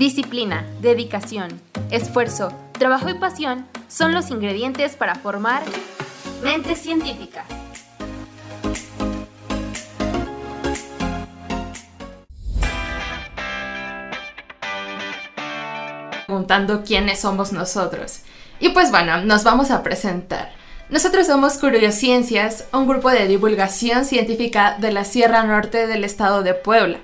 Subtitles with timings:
[0.00, 5.62] Disciplina, dedicación, esfuerzo, trabajo y pasión son los ingredientes para formar
[6.42, 7.44] mentes científicas.
[16.24, 18.20] Preguntando quiénes somos nosotros.
[18.58, 20.50] Y pues bueno, nos vamos a presentar.
[20.88, 26.54] Nosotros somos Curiosciencias, un grupo de divulgación científica de la Sierra Norte del estado de
[26.54, 27.00] Puebla.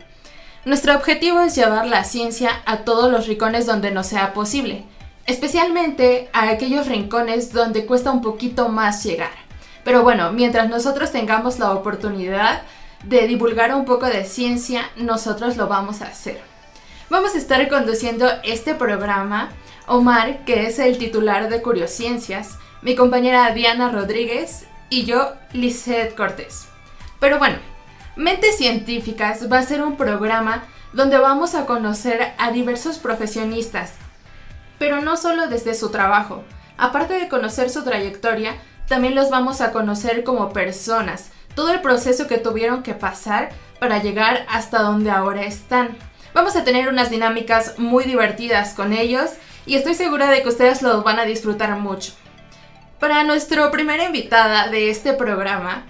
[0.66, 4.82] Nuestro objetivo es llevar la ciencia a todos los rincones donde nos sea posible,
[5.24, 9.30] especialmente a aquellos rincones donde cuesta un poquito más llegar.
[9.84, 12.62] Pero bueno, mientras nosotros tengamos la oportunidad
[13.04, 16.40] de divulgar un poco de ciencia, nosotros lo vamos a hacer.
[17.10, 19.50] Vamos a estar conduciendo este programa
[19.86, 26.66] Omar, que es el titular de Curiosciencias, mi compañera Diana Rodríguez y yo, Lizeth Cortés.
[27.20, 27.58] Pero bueno,
[28.16, 33.92] Mentes Científicas va a ser un programa donde vamos a conocer a diversos profesionistas,
[34.78, 36.42] pero no solo desde su trabajo.
[36.78, 38.54] Aparte de conocer su trayectoria,
[38.88, 43.50] también los vamos a conocer como personas, todo el proceso que tuvieron que pasar
[43.80, 45.94] para llegar hasta donde ahora están.
[46.32, 49.32] Vamos a tener unas dinámicas muy divertidas con ellos
[49.66, 52.14] y estoy segura de que ustedes los van a disfrutar mucho.
[52.98, 55.84] Para nuestra primera invitada de este programa,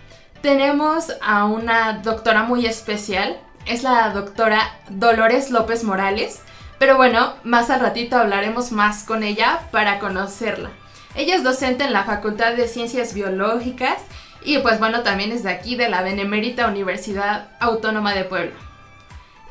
[0.47, 6.41] tenemos a una doctora muy especial, es la doctora Dolores López Morales,
[6.79, 10.71] pero bueno, más al ratito hablaremos más con ella para conocerla.
[11.17, 13.99] Ella es docente en la Facultad de Ciencias Biológicas
[14.45, 18.55] y pues bueno, también es de aquí, de la Benemérita Universidad Autónoma de Puebla.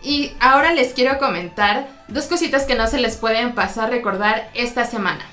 [0.01, 4.49] Y ahora les quiero comentar dos cositas que no se les pueden pasar a recordar
[4.53, 5.25] esta semana.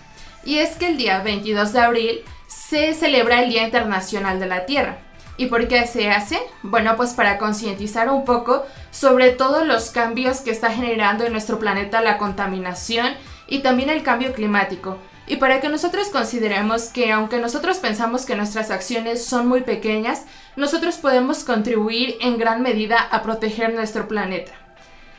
[0.45, 4.67] Y es que el día 22 de abril se celebra el Día Internacional de la
[4.67, 4.99] Tierra.
[5.43, 6.39] ¿Y por qué se hace?
[6.63, 11.59] Bueno, pues para concientizar un poco sobre todos los cambios que está generando en nuestro
[11.59, 13.09] planeta la contaminación
[13.49, 14.99] y también el cambio climático.
[15.27, 20.27] Y para que nosotros consideremos que aunque nosotros pensamos que nuestras acciones son muy pequeñas,
[20.55, 24.53] nosotros podemos contribuir en gran medida a proteger nuestro planeta.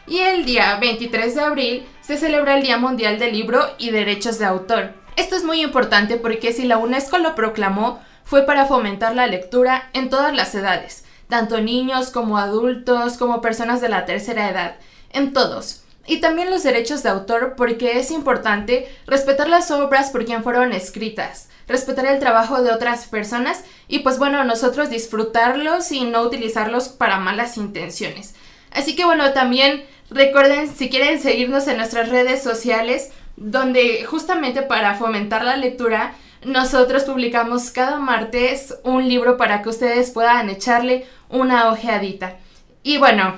[0.08, 4.40] Y el día 23 de abril se celebra el Día Mundial del Libro y Derechos
[4.40, 4.94] de Autor.
[5.18, 9.90] Esto es muy importante porque si la UNESCO lo proclamó, fue para fomentar la lectura
[9.94, 14.76] en todas las edades, tanto niños como adultos, como personas de la tercera edad,
[15.12, 15.84] en todos.
[16.06, 20.74] Y también los derechos de autor porque es importante respetar las obras por quien fueron
[20.74, 26.90] escritas, respetar el trabajo de otras personas y pues bueno, nosotros disfrutarlos y no utilizarlos
[26.90, 28.36] para malas intenciones.
[28.72, 34.96] Así que bueno, también recuerden si quieren seguirnos en nuestras redes sociales, donde justamente para
[34.96, 41.70] fomentar la lectura nosotros publicamos cada martes un libro para que ustedes puedan echarle una
[41.70, 42.38] ojeadita.
[42.84, 43.38] Y bueno,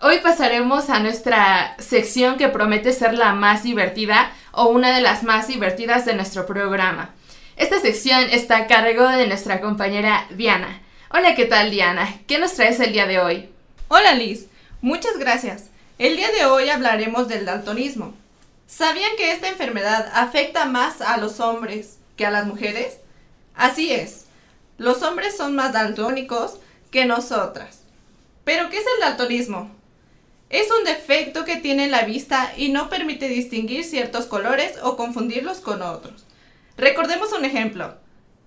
[0.00, 5.22] hoy pasaremos a nuestra sección que promete ser la más divertida o una de las
[5.22, 7.10] más divertidas de nuestro programa.
[7.56, 10.82] Esta sección está a cargo de nuestra compañera Diana.
[11.10, 12.08] Hola, ¿qué tal Diana?
[12.26, 13.48] ¿Qué nos traes el día de hoy?
[13.88, 14.46] Hola Liz,
[14.80, 15.70] muchas gracias.
[15.98, 18.14] El día de hoy hablaremos del daltonismo.
[18.66, 22.98] ¿Sabían que esta enfermedad afecta más a los hombres que a las mujeres?
[23.54, 24.24] Así es,
[24.78, 26.58] los hombres son más daltónicos
[26.90, 27.80] que nosotras.
[28.44, 29.70] ¿Pero qué es el daltonismo?
[30.50, 35.58] Es un defecto que tiene la vista y no permite distinguir ciertos colores o confundirlos
[35.58, 36.24] con otros.
[36.76, 37.96] Recordemos un ejemplo.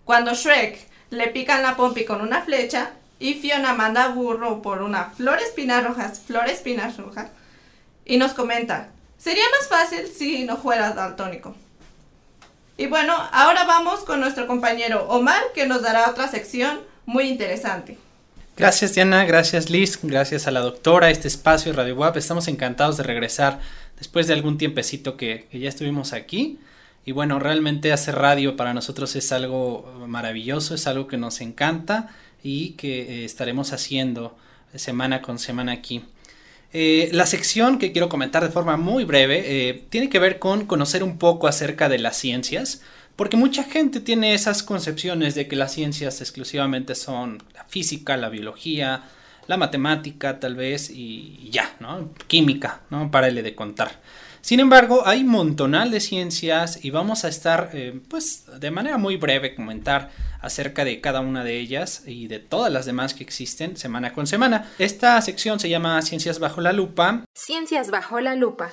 [0.05, 0.77] Cuando Shrek
[1.09, 5.83] le pican la pompi con una flecha y Fiona manda burro por una flor espinas
[5.83, 7.29] rojas, flor espinas rojas,
[8.05, 11.55] y nos comenta, sería más fácil si no fuera daltónico.
[12.77, 17.97] Y bueno, ahora vamos con nuestro compañero Omar que nos dará otra sección muy interesante.
[18.55, 22.17] Gracias Diana, gracias Liz, gracias a la doctora, este espacio Radio WAP.
[22.17, 23.59] Estamos encantados de regresar
[23.97, 26.59] después de algún tiempecito que, ya estuvimos aquí.
[27.03, 32.09] Y bueno, realmente hacer radio para nosotros es algo maravilloso, es algo que nos encanta
[32.43, 34.37] y que eh, estaremos haciendo
[34.75, 36.03] semana con semana aquí.
[36.73, 40.65] Eh, la sección que quiero comentar de forma muy breve eh, tiene que ver con
[40.65, 42.81] conocer un poco acerca de las ciencias,
[43.15, 48.29] porque mucha gente tiene esas concepciones de que las ciencias exclusivamente son la física, la
[48.29, 49.03] biología,
[49.47, 52.09] la matemática tal vez y ya, ¿no?
[52.27, 53.09] Química, ¿no?
[53.09, 53.99] Párale de contar.
[54.47, 59.17] Sin embargo, hay montonal de ciencias y vamos a estar, eh, pues, de manera muy
[59.17, 60.09] breve comentar
[60.39, 64.25] acerca de cada una de ellas y de todas las demás que existen semana con
[64.25, 64.71] semana.
[64.79, 67.25] Esta sección se llama Ciencias bajo la lupa.
[67.33, 68.71] Ciencias bajo la lupa.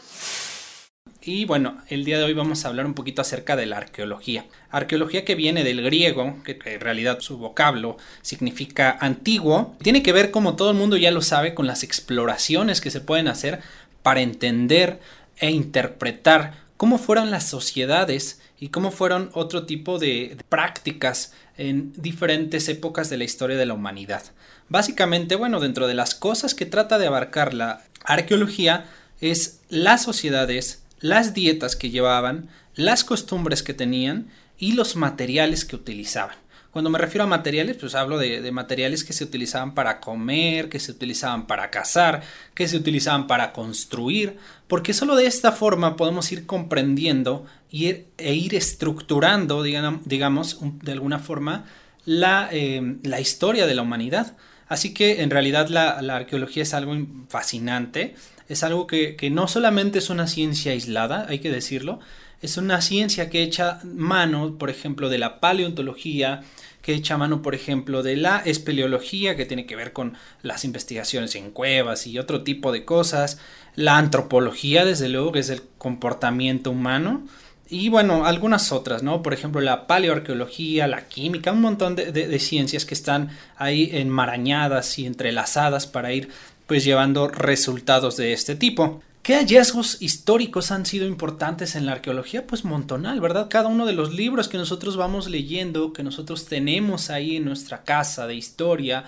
[1.20, 4.44] Y bueno, el día de hoy vamos a hablar un poquito acerca de la arqueología.
[4.70, 10.30] Arqueología que viene del griego, que en realidad su vocablo significa antiguo, tiene que ver,
[10.30, 13.60] como todo el mundo ya lo sabe, con las exploraciones que se pueden hacer
[14.04, 15.00] para entender
[15.38, 22.68] e interpretar cómo fueron las sociedades y cómo fueron otro tipo de prácticas en diferentes
[22.68, 24.22] épocas de la historia de la humanidad.
[24.68, 28.86] Básicamente, bueno, dentro de las cosas que trata de abarcar la arqueología
[29.20, 34.28] es las sociedades, las dietas que llevaban, las costumbres que tenían
[34.58, 36.36] y los materiales que utilizaban.
[36.74, 40.80] Cuando me refiero a materiales, pues hablo de, materiales que se utilizaban para comer, que
[40.80, 46.32] se utilizaban para cazar, que se utilizaban para construir, porque solo de esta forma podemos
[46.32, 51.64] ir comprendiendo e ir estructurando, digamos, de alguna forma,
[52.06, 54.36] la, eh, la, historia de la humanidad.
[54.66, 56.96] Así que en realidad la, arqueología es algo
[57.28, 58.16] fascinante,
[58.48, 62.00] es algo que, que no solamente es una ciencia aislada, hay que decirlo,
[62.44, 66.42] es una ciencia que echa mano, por ejemplo, de la paleontología,
[66.84, 71.34] que echa mano, por ejemplo, de la espeleología, que tiene que ver con las investigaciones
[71.34, 73.38] en cuevas y otro tipo de cosas,
[73.74, 77.26] la antropología, desde luego, que es el comportamiento humano,
[77.70, 79.22] y bueno, algunas otras, ¿no?
[79.22, 84.98] Por ejemplo, la paleoarqueología, la química, un montón de, de ciencias que están ahí enmarañadas
[84.98, 86.28] y entrelazadas para ir
[86.66, 89.02] pues llevando resultados de este tipo.
[89.24, 92.46] ¿Qué hallazgos históricos han sido importantes en la arqueología?
[92.46, 93.48] Pues montonal, ¿verdad?
[93.48, 97.84] Cada uno de los libros que nosotros vamos leyendo, que nosotros tenemos ahí en nuestra
[97.84, 99.06] casa de historia,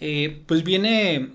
[0.00, 1.32] eh, pues viene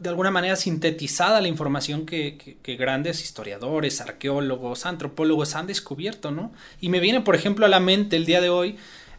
[0.00, 6.52] de alguna manera sintetizada la información que, que, grandes historiadores, arqueólogos, antropólogos han descubierto, ¿no?
[6.80, 8.76] Y me viene, por ejemplo, a la mente el día de hoy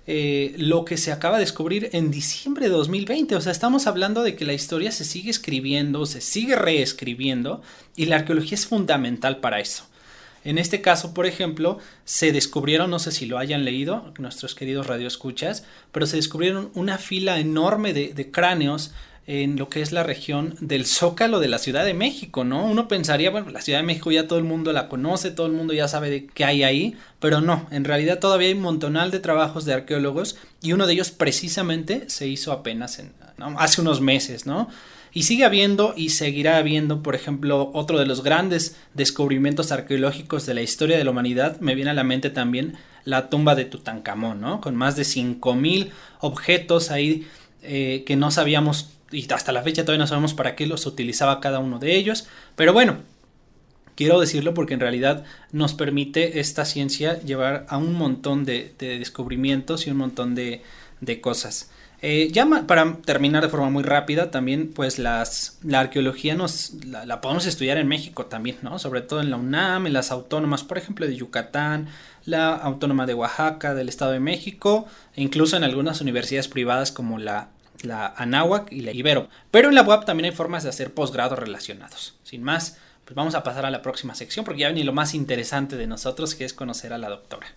[0.09, 3.35] eh, lo que se acaba de descubrir en diciembre de 2020.
[3.35, 7.61] O sea, estamos hablando de que la historia se sigue escribiendo, se sigue reescribiendo
[7.97, 9.83] y la arqueología es fundamental para eso.
[10.45, 14.87] En este caso, por ejemplo, se descubrieron, no sé si lo hayan leído, nuestros queridos
[14.87, 18.93] radioescuchas, pero se descubrieron una fila enorme de, de cráneos
[19.27, 22.65] en lo que es la región del Zócalo de la Ciudad de México, ¿no?
[22.65, 25.53] Uno pensaría, bueno, la Ciudad de México ya todo el mundo la conoce, todo el
[25.53, 29.11] mundo ya sabe de qué hay ahí, pero no, en realidad todavía hay un montonal
[29.11, 33.11] de trabajos de arqueólogos y uno de ellos precisamente se hizo apenas en,
[33.57, 34.69] hace unos meses, ¿no?
[35.11, 40.53] Y sigue habiendo y seguirá habiendo, por ejemplo, otro de los grandes descubrimientos arqueológicos de
[40.53, 44.39] la historia de la humanidad, me viene a la mente también la tumba de Tutankamón,
[44.39, 44.61] ¿no?
[44.61, 45.89] Con más de 5.000
[46.21, 47.27] objetos ahí
[47.63, 51.39] eh, que no sabíamos y hasta la fecha todavía no sabemos para qué los utilizaba
[51.39, 52.97] cada uno de ellos, pero bueno,
[53.97, 59.87] quiero decirlo porque en realidad nos permite esta ciencia llevar a un montón de, descubrimientos
[59.87, 60.61] y un montón de,
[61.21, 61.71] cosas.
[62.03, 67.21] Eh, ya para terminar de forma muy rápida, también pues las, la arqueología nos la,
[67.21, 68.77] podemos estudiar en México también, ¿no?
[68.77, 71.87] Sobre todo en la UNAM, en las autónomas, por ejemplo, de Yucatán,
[72.25, 77.17] la autónoma de Oaxaca, del Estado de México, e incluso en algunas universidades privadas como
[77.17, 77.49] la
[77.81, 79.29] la Anáhuac y la Ibero.
[79.51, 82.15] Pero en la web también hay formas de hacer posgrados relacionados.
[82.23, 85.13] Sin más, pues vamos a pasar a la próxima sección porque ya viene lo más
[85.13, 87.47] interesante de nosotros que es conocer a la doctora.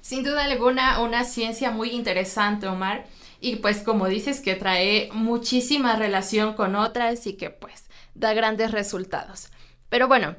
[0.00, 3.06] Sin duda alguna, una ciencia muy interesante, Omar.
[3.40, 7.84] Y pues como dices que trae muchísima relación con otras y que pues
[8.14, 9.48] da grandes resultados.
[9.88, 10.36] Pero bueno,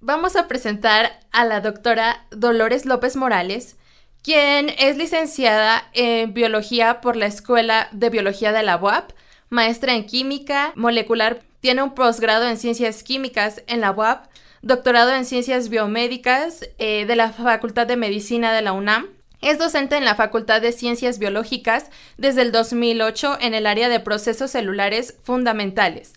[0.00, 3.76] vamos a presentar a la doctora Dolores López Morales,
[4.22, 9.12] quien es licenciada en biología por la Escuela de Biología de la UAP,
[9.48, 14.26] maestra en química molecular, tiene un posgrado en ciencias químicas en la UAP,
[14.62, 19.08] doctorado en ciencias biomédicas eh, de la Facultad de Medicina de la UNAM.
[19.40, 21.86] Es docente en la Facultad de Ciencias Biológicas
[22.18, 26.12] desde el 2008 en el área de procesos celulares fundamentales.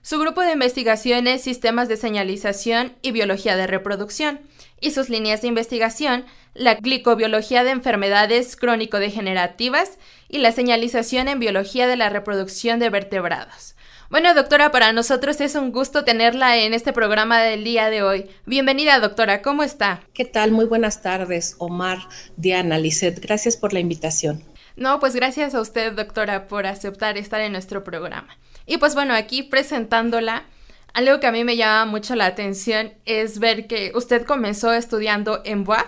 [0.00, 4.40] Su grupo de investigación es sistemas de señalización y biología de reproducción,
[4.80, 11.86] y sus líneas de investigación la glicobiología de enfermedades crónico-degenerativas y la señalización en biología
[11.86, 13.74] de la reproducción de vertebrados.
[14.10, 18.28] Bueno, doctora, para nosotros es un gusto tenerla en este programa del día de hoy.
[18.44, 20.02] Bienvenida, doctora, ¿cómo está?
[20.12, 20.50] ¿Qué tal?
[20.50, 21.98] Muy buenas tardes, Omar,
[22.36, 23.20] Diana, Lisset.
[23.20, 24.44] Gracias por la invitación.
[24.76, 28.36] No, pues gracias a usted, doctora, por aceptar estar en nuestro programa.
[28.66, 30.44] Y pues bueno, aquí presentándola,
[30.92, 35.40] algo que a mí me llama mucho la atención es ver que usted comenzó estudiando
[35.46, 35.86] en BUAP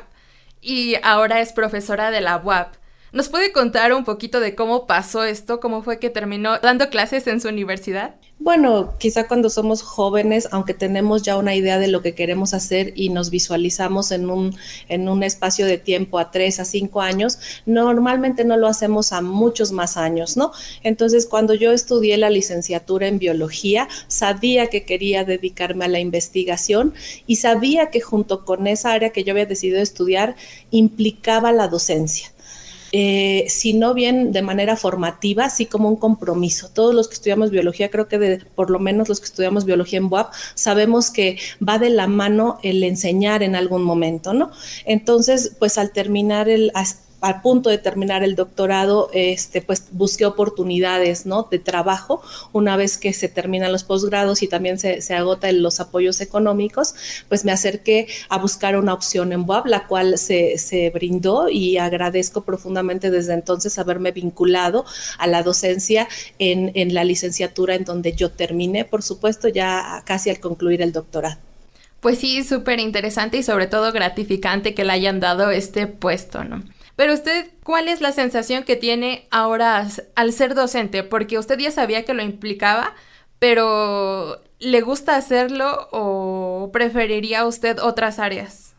[0.65, 2.75] y ahora es profesora de la UAP.
[3.15, 5.61] ¿Nos puede contar un poquito de cómo pasó esto?
[5.61, 8.17] ¿Cómo fue que terminó dando clases en su universidad?
[8.41, 12.93] Bueno, quizá cuando somos jóvenes, aunque tenemos ya una idea de lo que queremos hacer
[12.97, 14.57] y nos visualizamos en un,
[14.89, 19.21] en un espacio de tiempo a tres a cinco años, normalmente no lo hacemos a
[19.21, 20.51] muchos más años, ¿no?
[20.83, 26.95] Entonces, cuando yo estudié la licenciatura en biología, sabía que quería dedicarme a la investigación
[27.29, 30.35] y sabía que junto con esa área que yo había decidido estudiar
[30.73, 32.34] implicaba la docencia.
[32.97, 36.71] Eh, si no bien de manera formativa, así como un compromiso.
[36.73, 39.99] Todos los que estudiamos biología, creo que de, por lo menos los que estudiamos biología
[39.99, 44.53] en BUAP, sabemos que va de la mano el enseñar en algún momento, ¿no?
[44.85, 46.71] Entonces, pues al terminar el,
[47.25, 51.49] al punto de terminar el doctorado, este, pues busqué oportunidades ¿no?
[51.51, 55.81] de trabajo una vez que se terminan los posgrados y también se, se agotan los
[55.81, 56.95] apoyos económicos,
[57.31, 61.79] pues me acerqué a buscar una opción en BUAB, la cual se, se brindó y
[61.79, 64.85] agradezco profundamente desde entonces haberme vinculado
[65.17, 66.07] a la docencia
[66.39, 70.93] en, en la licenciatura en donde yo terminé, por supuesto, ya casi al concluir el
[70.93, 71.39] doctorado.
[72.01, 76.63] Pues sí, súper interesante y sobre todo gratificante que le hayan dado este puesto, ¿no?
[76.97, 81.03] Pero usted, ¿cuál es la sensación que tiene ahora al ser docente?
[81.03, 82.95] Porque usted ya sabía que lo implicaba,
[83.39, 88.74] pero ¿le gusta hacerlo o preferiría usted otras áreas?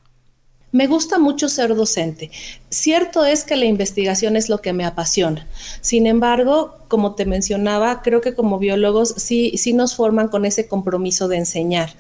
[0.76, 2.32] Me gusta mucho ser docente.
[2.70, 5.48] Cierto es que la investigación es lo que me apasiona.
[5.80, 10.68] Sin embargo, como te mencionaba, creo que como biólogos sí, sí nos forman con ese
[10.68, 11.94] compromiso de enseñar.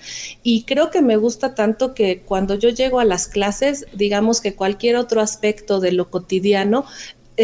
[0.43, 4.55] Y creo que me gusta tanto que cuando yo llego a las clases, digamos que
[4.55, 6.83] cualquier otro aspecto de lo cotidiano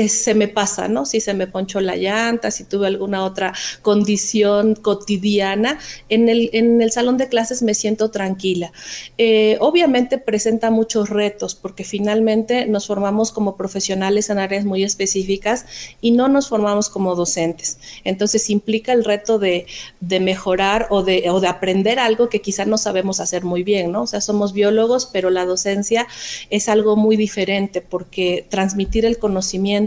[0.07, 1.05] se me pasa, ¿no?
[1.05, 5.79] Si se me ponchó la llanta, si tuve alguna otra condición cotidiana,
[6.09, 8.71] en el, en el salón de clases me siento tranquila.
[9.17, 15.65] Eh, obviamente presenta muchos retos porque finalmente nos formamos como profesionales en áreas muy específicas
[15.99, 17.77] y no nos formamos como docentes.
[18.03, 19.65] Entonces implica el reto de,
[19.99, 23.91] de mejorar o de, o de aprender algo que quizá no sabemos hacer muy bien,
[23.91, 24.03] ¿no?
[24.03, 26.07] O sea, somos biólogos, pero la docencia
[26.49, 29.80] es algo muy diferente porque transmitir el conocimiento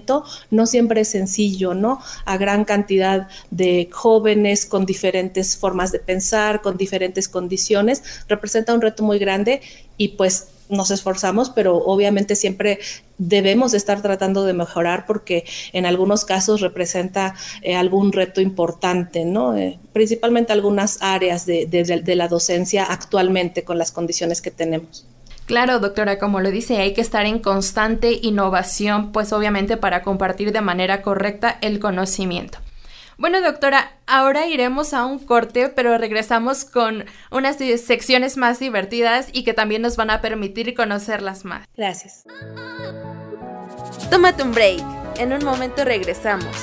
[0.50, 2.00] no siempre es sencillo, ¿no?
[2.24, 8.80] A gran cantidad de jóvenes con diferentes formas de pensar, con diferentes condiciones, representa un
[8.80, 9.60] reto muy grande
[9.96, 12.78] y pues nos esforzamos, pero obviamente siempre
[13.18, 19.56] debemos estar tratando de mejorar porque en algunos casos representa eh, algún reto importante, ¿no?
[19.56, 25.06] Eh, principalmente algunas áreas de la docencia actualmente con las condiciones que tenemos.
[25.46, 30.52] Claro, doctora, como lo dice, hay que estar en constante innovación, pues obviamente para compartir
[30.52, 32.58] de manera correcta el conocimiento.
[33.16, 39.44] Bueno, doctora, ahora iremos a un corte, pero regresamos con unas secciones más divertidas y
[39.44, 41.66] que también nos van a permitir conocerlas más.
[41.76, 42.24] Gracias.
[44.10, 44.82] Tómate un break.
[45.18, 46.56] En un momento regresamos.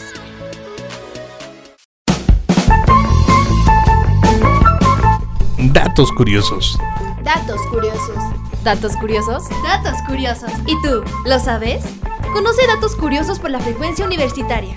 [5.72, 6.78] Datos curiosos.
[7.24, 8.50] Datos curiosos.
[8.63, 9.50] ¿Datos curiosos?
[9.63, 10.51] Datos curiosos.
[10.68, 11.84] ¿Y tú, lo sabes?
[12.32, 14.75] Conoce datos curiosos por la frecuencia universitaria.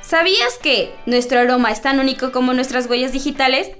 [0.00, 3.70] ¿Sabías que nuestro aroma es tan único como nuestras huellas digitales?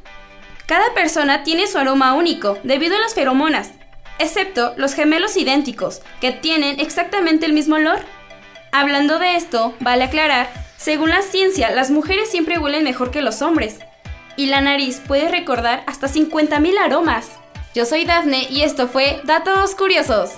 [0.67, 3.73] Cada persona tiene su aroma único debido a las feromonas,
[4.21, 7.99] excepto los gemelos idénticos, que tienen exactamente el mismo olor.
[8.71, 13.43] Hablando de esto, vale aclarar según la ciencia, las mujeres siempre huelen mejor que los
[13.43, 13.81] hombres.
[14.39, 17.33] Y la nariz puede recordar hasta 50.000 aromas.
[17.75, 20.31] Yo soy Dafne y esto fue Datos Curiosos.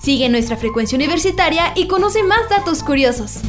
[0.00, 3.40] Sigue nuestra frecuencia universitaria y conoce más datos curiosos.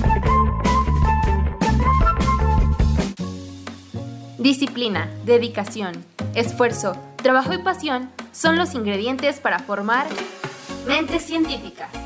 [4.39, 6.03] Disciplina, dedicación,
[6.33, 10.07] esfuerzo, trabajo y pasión son los ingredientes para formar
[10.87, 12.04] mentes científicas.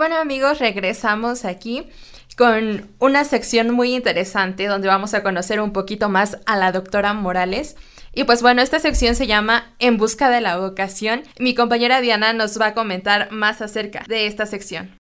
[0.00, 1.86] Bueno amigos, regresamos aquí
[2.34, 7.12] con una sección muy interesante donde vamos a conocer un poquito más a la doctora
[7.12, 7.76] Morales.
[8.14, 11.24] Y pues bueno, esta sección se llama En busca de la vocación.
[11.38, 14.96] Mi compañera Diana nos va a comentar más acerca de esta sección.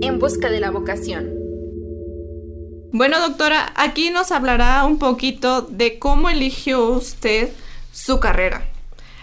[0.00, 1.32] En busca de la vocación.
[2.92, 7.50] Bueno, doctora, aquí nos hablará un poquito de cómo eligió usted
[7.92, 8.66] su carrera.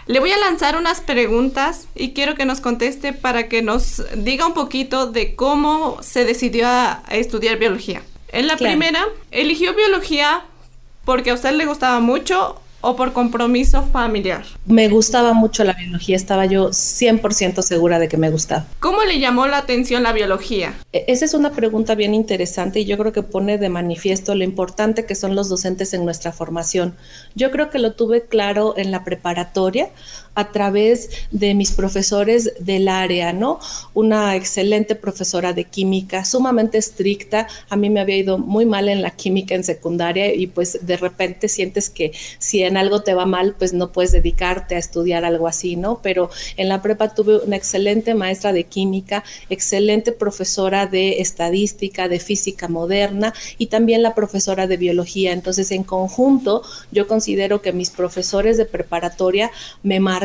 [0.06, 4.46] Le voy a lanzar unas preguntas y quiero que nos conteste para que nos diga
[4.46, 8.02] un poquito de cómo se decidió a, estudiar biología.
[8.28, 10.44] En la primera, ¿eligió biología
[11.04, 14.44] porque a usted le gustaba mucho o por compromiso familiar?
[14.66, 18.66] Me gustaba mucho la biología, estaba yo 100% segura de que me gustaba.
[18.80, 20.74] ¿Cómo le llamó la atención la biología?
[20.92, 24.44] E, esa es una pregunta bien interesante y yo creo que pone de manifiesto lo
[24.44, 26.94] importante que son los docentes en nuestra formación.
[27.34, 29.88] Yo creo que lo tuve claro en la preparatoria,
[30.34, 33.60] a través de mis profesores del área, ¿no?
[33.94, 37.46] Una excelente profesora de química, sumamente estricta.
[37.68, 40.96] A mí me había ido muy mal en la química en secundaria y pues de
[40.96, 45.24] repente sientes que si en algo te va mal, pues no puedes dedicarte a estudiar
[45.24, 46.00] algo así, ¿no?
[46.02, 52.18] Pero en la prepa tuve una excelente maestra de química, excelente profesora de estadística, de
[52.18, 55.32] física moderna y también la profesora de biología.
[55.32, 59.50] Entonces, en conjunto, yo considero que mis profesores de preparatoria
[59.82, 60.23] me marcaron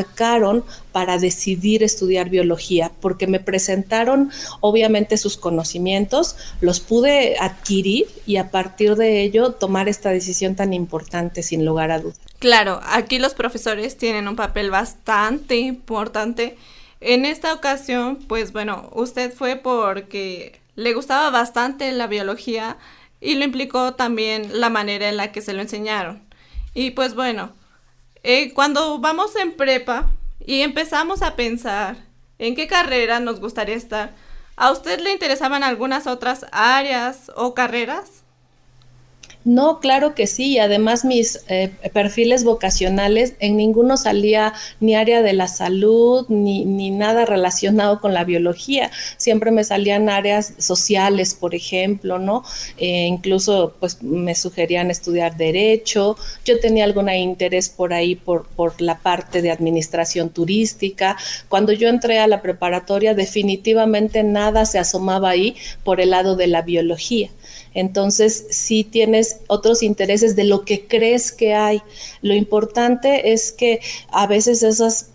[0.92, 4.30] para decidir estudiar biología, porque me presentaron
[4.60, 10.72] obviamente sus conocimientos, los pude adquirir y a partir de ello tomar esta decisión tan
[10.72, 12.18] importante sin lugar a dudas.
[12.38, 16.56] Claro, aquí los profesores tienen un papel bastante importante.
[17.00, 22.76] En esta ocasión, pues bueno, usted fue porque le gustaba bastante la biología
[23.20, 26.22] y lo implicó también la manera en la que se lo enseñaron.
[26.74, 27.52] Y pues bueno,
[28.22, 30.10] eh, cuando vamos en prepa
[30.44, 31.96] y empezamos a pensar
[32.38, 34.14] en qué carrera nos gustaría estar,
[34.56, 38.19] ¿a usted le interesaban algunas otras áreas o carreras?
[39.50, 40.60] No, claro que sí.
[40.60, 46.92] Además, mis eh, perfiles vocacionales, en ninguno salía ni área de la salud, ni, ni,
[46.92, 48.92] nada relacionado con la biología.
[49.16, 52.44] Siempre me salían áreas sociales, por ejemplo, ¿no?
[52.76, 56.16] Eh, incluso, pues, me sugerían estudiar derecho.
[56.44, 61.16] Yo tenía algún interés por ahí, por, por la parte de administración turística.
[61.48, 66.46] Cuando yo entré a la preparatoria, definitivamente nada se asomaba ahí por el lado de
[66.46, 67.30] la biología.
[67.74, 71.82] Entonces, si tienes otros intereses de lo que crees que hay.
[72.22, 75.10] Lo importante es que a veces esas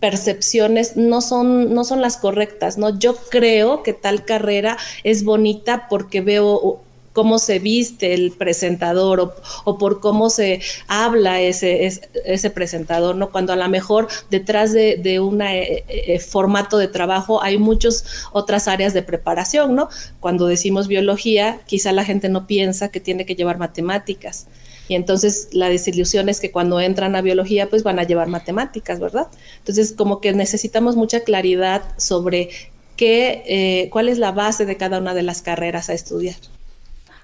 [0.00, 2.98] percepciones no son, no son las correctas, ¿no?
[2.98, 6.80] Yo creo que tal carrera es bonita porque veo
[7.12, 11.86] cómo se viste el presentador o, por cómo se habla ese,
[12.24, 13.30] ese, presentador, ¿no?
[13.30, 18.68] Cuando a lo mejor detrás de, un eh, eh, formato de trabajo hay muchas otras
[18.68, 19.88] áreas de preparación, ¿no?
[20.20, 24.46] Cuando decimos biología, quizá la gente no piensa que tiene que llevar matemáticas.
[24.88, 29.00] Y entonces la desilusión es que cuando entran a biología, pues van a llevar matemáticas,
[29.00, 29.28] ¿verdad?
[29.58, 32.50] Entonces, como que necesitamos mucha claridad sobre
[32.96, 36.36] qué, eh, cuál es la base de cada una de las carreras a estudiar.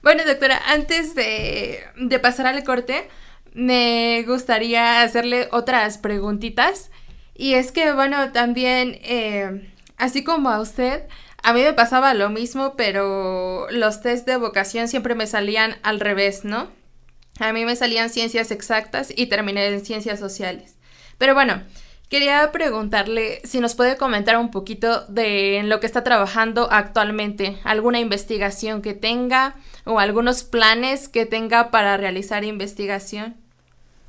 [0.03, 1.83] Bueno, doctora, antes de,
[2.23, 3.09] pasar al corte,
[3.53, 6.91] me gustaría hacerle otras preguntitas.
[7.35, 11.05] Y es que, bueno, también, eh, así como a usted,
[11.43, 16.01] a mí me pasaba lo mismo, pero los test de vocación siempre me salían al
[16.01, 16.71] revés, ¿no?
[17.41, 20.77] A mí me salían ciencias exactas y terminé en ciencias sociales.
[21.19, 21.63] Pero bueno,
[22.09, 28.01] Quería preguntarle si nos puede comentar un poquito de lo que está trabajando actualmente, alguna
[28.01, 33.37] investigación que tenga o algunos planes que tenga para realizar investigación.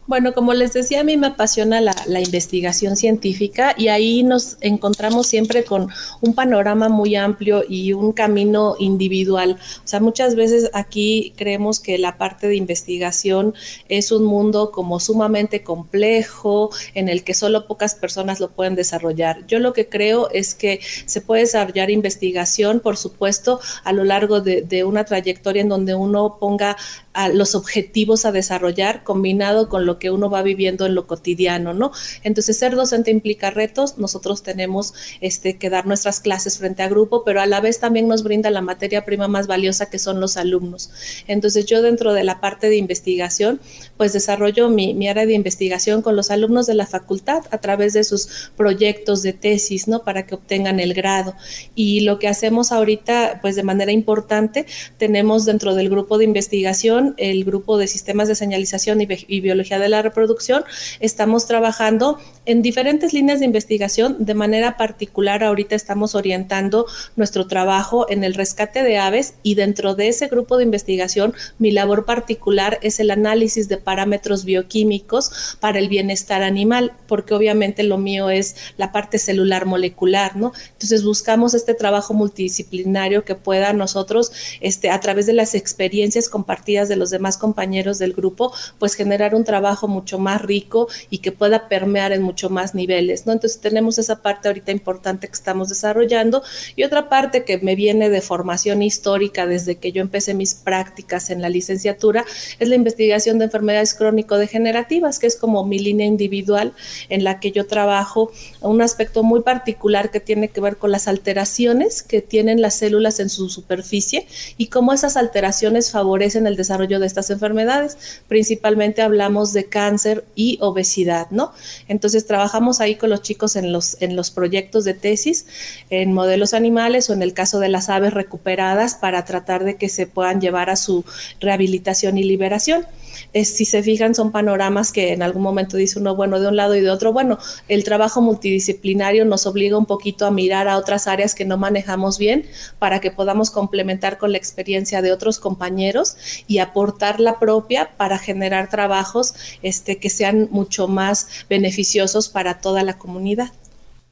[0.09, 5.27] Bueno, como les decía, a mí me apasiona la, investigación científica y ahí nos encontramos
[5.27, 5.89] siempre con
[6.21, 9.59] un panorama muy amplio y un camino individual.
[9.85, 13.53] O sea, muchas veces aquí creemos que la parte de investigación
[13.87, 19.45] es un mundo como sumamente complejo, en el que solo pocas personas lo pueden desarrollar.
[19.45, 24.41] Yo lo que creo es que se puede desarrollar investigación, por supuesto, a lo largo
[24.41, 26.77] de, una trayectoria en donde uno ponga
[27.19, 31.73] a los objetivos a desarrollar combinado con lo que uno va viviendo en lo cotidiano,
[31.73, 31.91] ¿no?
[32.23, 37.25] Entonces, ser docente implica retos, nosotros tenemos este, que dar nuestras clases frente a grupo,
[37.25, 40.37] pero a la vez también nos brinda la materia prima más valiosa que son los
[40.37, 40.91] alumnos.
[41.27, 43.59] Entonces, yo dentro de la parte de investigación,
[43.97, 47.91] pues desarrollo mi, mi área de investigación con los alumnos de la facultad a través
[47.91, 50.05] de sus proyectos de tesis, ¿no?
[50.05, 51.35] Para que obtengan el grado.
[51.75, 54.65] Y lo que hacemos ahorita, pues de manera importante,
[54.97, 59.79] tenemos dentro del grupo de investigación el grupo de sistemas de señalización y, y biología
[59.79, 60.63] de la reproducción,
[60.99, 64.17] estamos trabajando en diferentes líneas de investigación.
[64.19, 69.95] De manera particular, ahorita estamos orientando nuestro trabajo en el rescate de aves y dentro
[69.95, 75.79] de ese grupo de investigación, mi labor particular es el análisis de parámetros bioquímicos para
[75.79, 80.51] el bienestar animal, porque obviamente lo mío es la parte celular molecular, ¿no?
[80.73, 86.88] Entonces buscamos este trabajo multidisciplinario que pueda nosotros, este, a través de las experiencias compartidas
[86.89, 91.31] de los demás compañeros del grupo, pues generar un trabajo mucho más rico y que
[91.31, 93.31] pueda permear en mucho más niveles, ¿no?
[93.31, 96.43] Entonces tenemos esa parte ahorita importante que estamos desarrollando
[96.75, 101.29] y otra parte que me viene de formación histórica desde que yo empecé mis prácticas
[101.29, 102.25] en la licenciatura
[102.59, 106.73] es la investigación de enfermedades crónico-degenerativas, que es como mi línea individual
[107.09, 111.07] en la que yo trabajo un aspecto muy particular que tiene que ver con las
[111.07, 116.78] alteraciones que tienen las células en su superficie y cómo esas alteraciones favorecen el desarrollo
[116.79, 117.97] desarrollo de estas enfermedades.
[118.27, 121.51] Principalmente hablamos de cáncer y obesidad, ¿no?
[121.87, 125.45] Entonces trabajamos ahí con los chicos en los, en los proyectos de tesis,
[125.89, 129.89] en modelos animales o en el caso de las aves recuperadas para tratar de que
[129.89, 131.03] se puedan llevar a su
[131.39, 132.85] rehabilitación y liberación
[133.33, 136.75] si se fijan, son panoramas que en algún momento dice uno, bueno, de un lado
[136.75, 137.13] y de otro.
[137.13, 137.37] Bueno,
[137.67, 142.17] el trabajo multidisciplinario nos obliga un poquito a mirar a otras áreas que no manejamos
[142.17, 142.45] bien
[142.79, 148.17] para que podamos complementar con la experiencia de otros compañeros y aportar la propia para
[148.17, 153.51] generar trabajos este, que sean mucho más beneficiosos para toda la comunidad.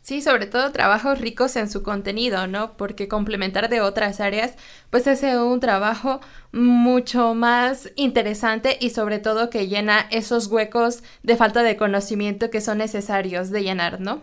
[0.08, 2.78] Sí, sobre todo trabajos ricos en su contenido, ¿no?
[2.78, 4.54] Porque complementar de otras áreas,
[4.90, 6.22] pues hace un trabajo
[6.54, 12.62] mucho más interesante y sobre todo que llena esos huecos de falta de conocimiento que
[12.62, 14.22] son necesarios de llenar, ¿no?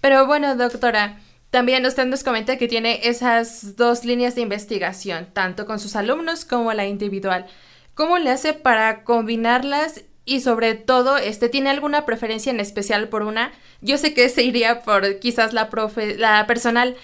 [0.00, 1.18] Pero bueno, doctora,
[1.50, 6.44] también usted nos comenta que tiene esas dos líneas de investigación, tanto con sus alumnos
[6.44, 7.46] como la individual.
[7.94, 13.22] ¿Cómo le hace para combinarlas y sobre todo, este, ¿tiene alguna preferencia en especial por
[13.22, 13.50] una?
[13.80, 16.96] Yo sé que se iría por quizás la, profe la personal,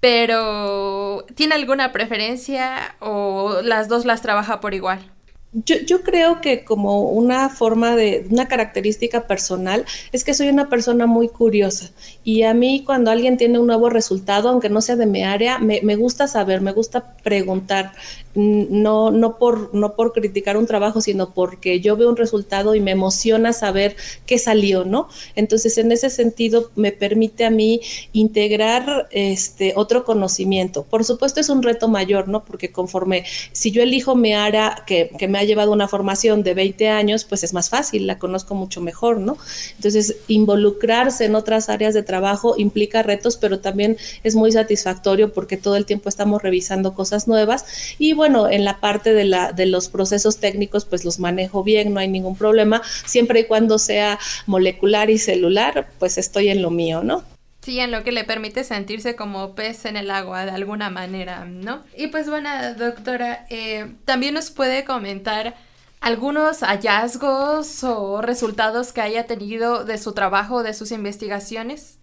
[0.00, 5.12] pero ¿tiene alguna preferencia o las dos las trabaja por igual?
[5.52, 10.68] Yo, yo, creo que como una forma de, una característica personal, es que soy una
[10.68, 11.90] persona muy curiosa
[12.22, 15.58] y a mí cuando alguien tiene un nuevo resultado, aunque no sea de mi área,
[15.58, 17.92] me, me gusta saber, me gusta preguntar,
[18.34, 22.80] no, no, por, no por criticar un trabajo, sino porque yo veo un resultado y
[22.80, 25.08] me emociona saber qué salió, ¿no?
[25.34, 27.80] Entonces, en ese sentido, me permite a mí
[28.12, 30.84] integrar este otro conocimiento.
[30.84, 32.44] Por supuesto, es un reto mayor, ¿no?
[32.44, 36.52] Porque conforme, si yo elijo mi área que, que me ha llevado una formación de
[36.52, 39.38] 20 años, pues es más fácil, la conozco mucho mejor, ¿no?
[39.76, 45.56] Entonces, involucrarse en otras áreas de trabajo implica retos, pero también es muy satisfactorio porque
[45.56, 47.64] todo el tiempo estamos revisando cosas nuevas
[47.98, 51.94] y bueno, en la parte de, la, de los procesos técnicos, pues los manejo bien,
[51.94, 56.70] no hay ningún problema, siempre y cuando sea molecular y celular, pues estoy en lo
[56.70, 57.24] mío, ¿no?
[57.70, 61.44] Sí, en lo que le permite sentirse como pez en el agua de alguna manera,
[61.44, 61.84] ¿no?
[61.96, 65.54] Y pues bueno, doctora, eh, también nos puede comentar
[66.00, 71.99] algunos hallazgos o resultados que haya tenido de su trabajo, de sus investigaciones.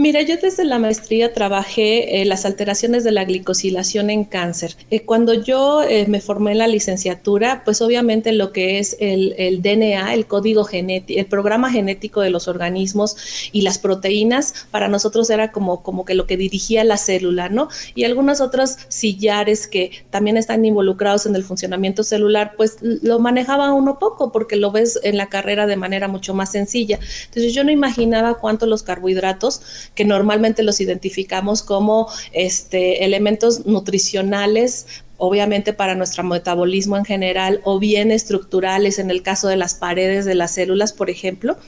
[0.00, 4.76] Mira, yo desde la maestría trabajé eh, las alteraciones de la glicosilación en cáncer.
[4.92, 9.60] Eh, cuando yo eh, me formé en la licenciatura, pues obviamente lo que es el,
[9.60, 13.16] DNA, el código genético, el programa genético de los organismos
[13.50, 17.68] y las proteínas, para nosotros era como, como que lo que dirigía la célula, ¿no?
[17.96, 23.72] Y algunos otros sillares que también están involucrados en el funcionamiento celular, pues lo manejaba
[23.72, 27.00] uno poco porque lo ves en la carrera de manera mucho más sencilla.
[27.24, 34.86] Entonces yo no imaginaba cuánto los carbohidratos que normalmente los identificamos como este, elementos nutricionales
[35.18, 40.24] obviamente para nuestro metabolismo en general o bien estructurales en el caso de las paredes
[40.24, 41.58] de las células, por ejemplo,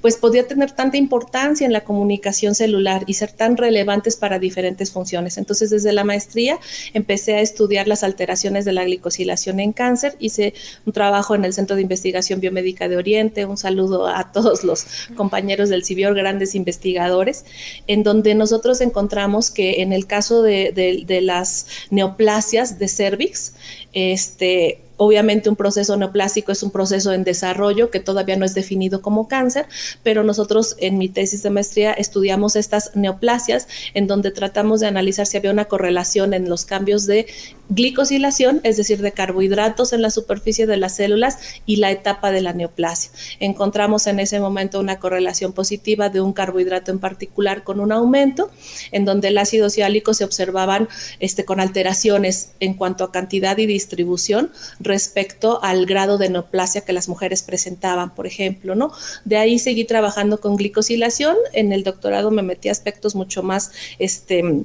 [0.00, 4.90] pues podía tener tanta importancia en la comunicación celular y ser tan relevantes para diferentes
[4.90, 5.38] funciones.
[5.38, 6.58] Entonces, desde la maestría
[6.94, 11.52] empecé a estudiar las alteraciones de la glicosilación en cáncer, hice un trabajo en el
[11.52, 14.84] Centro de Investigación Biomédica de Oriente, un saludo a todos los
[15.16, 17.44] compañeros del CIBIOR, grandes investigadores,
[17.86, 20.72] en donde nosotros encontramos que en el caso de,
[21.06, 23.52] de las neoplasias de cervix,
[23.96, 29.02] este, Obviamente un proceso neoplásico es un proceso en desarrollo que todavía no es definido
[29.02, 29.66] como cáncer,
[30.02, 35.26] pero nosotros en mi tesis de maestría estudiamos estas neoplasias en donde tratamos de analizar
[35.26, 37.26] si había una correlación en los cambios de
[37.68, 42.40] glicosilación, es decir, de carbohidratos en la superficie de las células y la etapa de
[42.40, 43.10] la neoplasia.
[43.40, 48.50] Encontramos en ese momento una correlación positiva de un carbohidrato en particular con un aumento,
[48.92, 50.88] en donde el ácido ciálico se observaban
[51.20, 56.92] este, con alteraciones en cuanto a cantidad y distribución respecto al grado de neoplasia que
[56.92, 58.92] las mujeres presentaban, por ejemplo, ¿no?
[59.24, 63.70] De ahí seguí trabajando con glicosilación, en el doctorado me metí a aspectos mucho más,
[63.98, 64.64] este,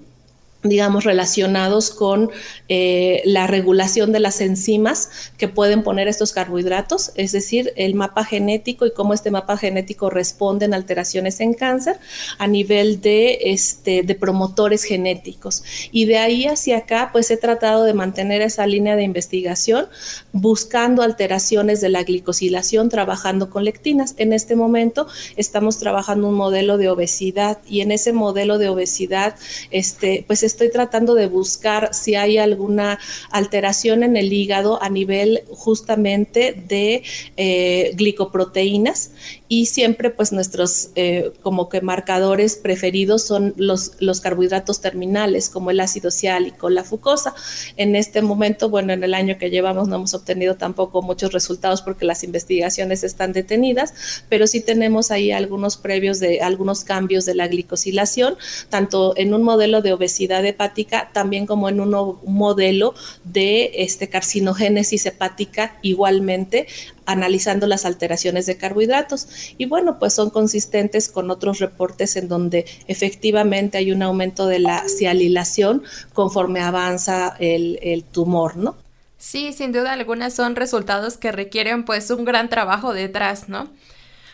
[0.63, 2.30] digamos, relacionados con
[2.69, 8.24] eh, la regulación de las enzimas que pueden poner estos carbohidratos, es decir, el mapa
[8.24, 11.97] genético y cómo este mapa genético responde en alteraciones en cáncer
[12.38, 15.63] a nivel de, este, de promotores genéticos.
[15.91, 19.88] Y de ahí hacia acá, pues he tratado de mantener esa línea de investigación
[20.32, 24.13] buscando alteraciones de la glicosilación, trabajando con lectinas.
[24.17, 29.36] En este momento estamos trabajando un modelo de obesidad y en ese modelo de obesidad,
[29.71, 35.43] este, pues estoy tratando de buscar si hay alguna alteración en el hígado a nivel
[35.49, 37.03] justamente de
[37.37, 39.11] eh, glicoproteínas
[39.51, 45.71] y siempre pues nuestros eh, como que marcadores preferidos son los, los carbohidratos terminales como
[45.71, 47.35] el ácido ciálico, la fucosa.
[47.75, 51.81] En este momento, bueno, en el año que llevamos no hemos obtenido tampoco muchos resultados
[51.81, 57.35] porque las investigaciones están detenidas, pero sí tenemos ahí algunos previos de algunos cambios de
[57.35, 58.37] la glicosilación,
[58.69, 61.91] tanto en un modelo de obesidad hepática, también como en un
[62.23, 62.93] modelo
[63.25, 66.67] de este carcinogénesis hepática igualmente
[67.12, 69.28] analizando las alteraciones de carbohidratos.
[69.58, 74.60] Y bueno, pues son consistentes con otros reportes en donde efectivamente hay un aumento de
[74.60, 78.76] la cialilación conforme avanza el, el tumor, ¿no?
[79.17, 83.69] Sí, sin duda alguna son resultados que requieren pues un gran trabajo detrás, ¿no?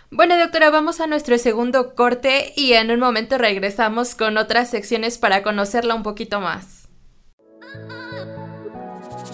[0.10, 5.18] Bueno, doctora, vamos a nuestro segundo corte y en un momento regresamos con otras secciones
[5.18, 6.88] para conocerla un poquito más.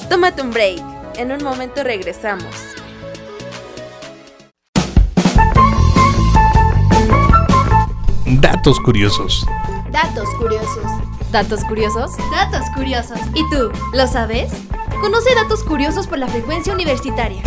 [0.09, 0.81] Tómate un break.
[1.17, 2.82] En un momento regresamos.
[8.41, 9.45] Datos curiosos.
[9.91, 10.83] Datos curiosos.
[11.31, 12.11] ¿Datos curiosos?
[12.31, 13.19] Datos curiosos.
[13.35, 14.51] ¿Y tú, lo sabes?
[15.01, 17.43] Conoce datos curiosos por la frecuencia universitaria.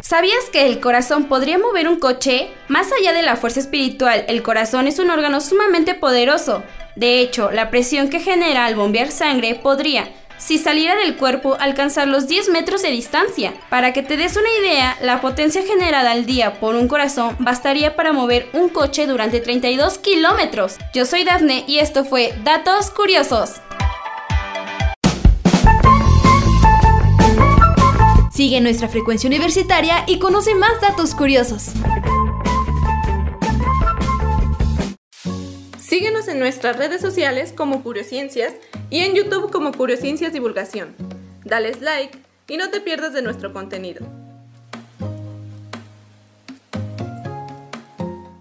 [0.00, 2.50] ¿Sabías que el corazón podría mover un coche?
[2.68, 6.62] Más allá de la fuerza espiritual, el corazón es un órgano sumamente poderoso.
[6.94, 10.08] De hecho, la presión que genera al bombear sangre podría,
[10.38, 13.54] si saliera del cuerpo, alcanzar los 10 metros de distancia.
[13.68, 17.96] Para que te des una idea, la potencia generada al día por un corazón bastaría
[17.96, 20.76] para mover un coche durante 32 kilómetros.
[20.94, 23.60] Yo soy Dafne y esto fue Datos Curiosos.
[28.32, 31.72] Sigue nuestra frecuencia universitaria y conoce más datos curiosos.
[35.88, 38.52] Síguenos en nuestras redes sociales como Curiosciencias
[38.90, 40.94] y en YouTube como Curiosciencias Divulgación.
[41.46, 44.06] Dales like y no te pierdas de nuestro contenido.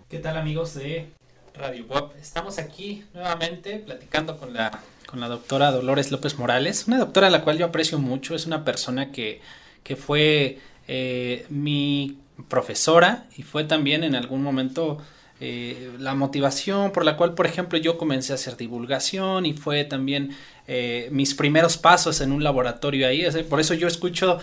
[0.10, 1.08] ¿Qué tal amigos de
[1.56, 2.10] Radio Web?
[2.20, 7.30] Estamos aquí nuevamente platicando con la, con la doctora Dolores López Morales, una doctora a
[7.30, 9.40] la cual yo aprecio mucho, es una persona que
[9.88, 12.18] que fue eh, mi
[12.50, 14.98] profesora y fue también en algún momento
[15.39, 19.84] eh, la motivación por la cual, por ejemplo, yo comencé a hacer divulgación y fue
[19.84, 20.36] también
[20.67, 23.26] eh, mis primeros pasos en un laboratorio ahí.
[23.50, 24.39] Por eso yo escucho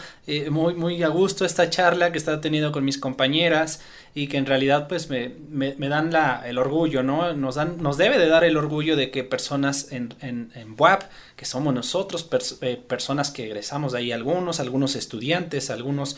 [0.50, 3.80] muy, muy a gusto esta charla que está teniendo con mis compañeras
[4.14, 7.32] y que en realidad pues me, me, dan la, el orgullo, ¿no?
[7.34, 11.02] Nos, dan, nos debe de dar el orgullo de que personas en, en, en WAP,
[11.34, 12.28] que somos nosotros,
[12.60, 16.16] eh, personas que egresamos de ahí, algunos, algunos estudiantes, algunos...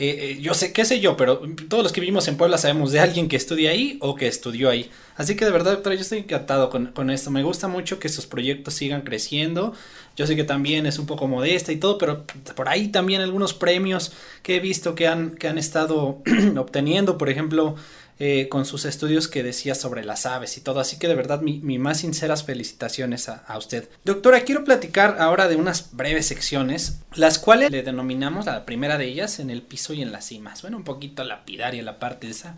[0.00, 2.92] Eh, eh, yo sé, qué sé yo, pero todos los que vivimos en Puebla sabemos
[2.92, 4.90] de alguien que estudia ahí o que estudió ahí.
[5.16, 7.32] Así que de verdad, doctora, yo estoy encantado con, con esto.
[7.32, 9.74] Me gusta mucho que estos proyectos sigan creciendo.
[10.16, 13.54] Yo sé que también es un poco modesta y todo, pero por ahí también algunos
[13.54, 14.12] premios
[14.44, 16.22] que he visto que han, que han estado
[16.56, 17.74] obteniendo, por ejemplo,
[18.20, 20.80] eh, con sus estudios que decía sobre las aves y todo.
[20.80, 23.88] Así que de verdad mi, más sinceras felicitaciones a, usted.
[24.04, 29.06] Doctora, quiero platicar ahora de unas breves secciones, las cuales le denominamos la primera de
[29.06, 30.62] ellas en el piso y en las cimas.
[30.62, 32.56] Bueno, un poquito lapidaria la parte esa.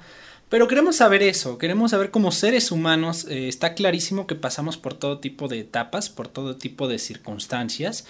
[0.48, 4.94] Pero queremos saber eso, queremos saber como seres humanos, eh, está clarísimo que pasamos por
[4.94, 8.06] todo tipo de etapas, por todo tipo de circunstancias.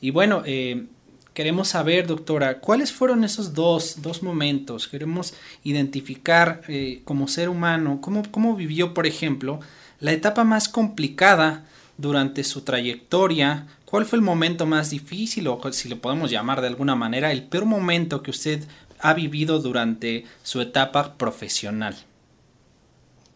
[0.00, 0.86] Y bueno, eh,
[1.36, 4.88] queremos saber, doctora, cuáles fueron esos dos, dos momentos.
[4.88, 9.60] Queremos identificar eh, como ser humano cómo, cómo vivió, por ejemplo,
[10.00, 11.66] la etapa más complicada
[11.98, 16.68] durante su trayectoria, cuál fue el momento más difícil o si lo podemos llamar de
[16.68, 18.64] alguna manera, el peor momento que usted
[18.98, 21.96] ha vivido durante su etapa profesional?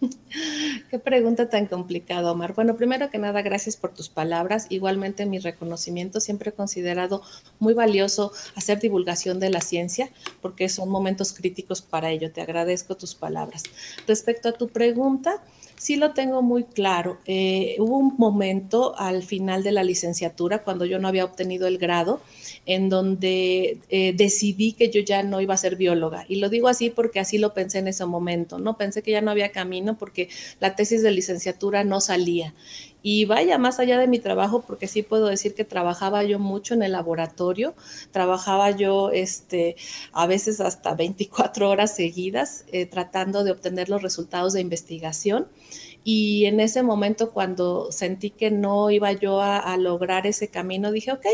[0.91, 2.55] Qué pregunta tan complicada, Omar.
[2.55, 4.67] Bueno, primero que nada, gracias por tus palabras.
[4.71, 7.23] Igualmente, mi reconocimiento siempre he considerado
[7.59, 10.11] muy valioso hacer divulgación de la ciencia
[10.41, 12.33] porque son momentos críticos para ello.
[12.33, 13.65] Te agradezco tus palabras.
[14.07, 15.43] Respecto a tu pregunta,
[15.81, 17.21] sí lo tengo muy claro.
[17.25, 21.79] Eh, hubo un momento al final de la licenciatura, cuando yo no había obtenido el
[21.79, 22.21] grado,
[22.67, 26.27] en donde eh, decidí que yo ya no iba a ser bióloga.
[26.29, 28.77] Y lo digo así porque así lo pensé en ese momento, ¿no?
[28.77, 30.29] Pensé que ya no había camino porque
[30.61, 32.53] la tesis de licenciatura no salía.
[33.03, 36.75] Y vaya, más allá de mi trabajo, porque sí puedo decir que trabajaba yo mucho
[36.75, 37.75] en el laboratorio,
[38.11, 39.77] trabajaba yo este,
[40.13, 45.49] a veces hasta 24 horas seguidas eh, tratando de obtener los resultados de investigación.
[46.05, 51.13] Y en ese momento, cuando sentí que no iba yo a, lograr ese camino, dije,
[51.13, 51.27] ok,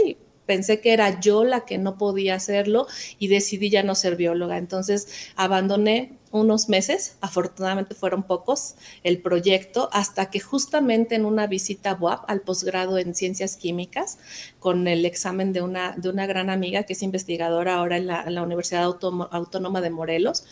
[0.44, 2.86] pensé que era yo la que no podía hacerlo
[3.18, 4.58] y decidí ya no ser bióloga.
[4.58, 11.90] Entonces abandoné unos meses, afortunadamente fueron pocos, el proyecto, hasta que justamente en una visita
[11.90, 14.18] a BUAP al posgrado en ciencias químicas,
[14.58, 18.42] con el examen de una, de una gran amiga que es investigadora ahora en la,
[18.42, 20.44] Universidad Autónoma de Morelos,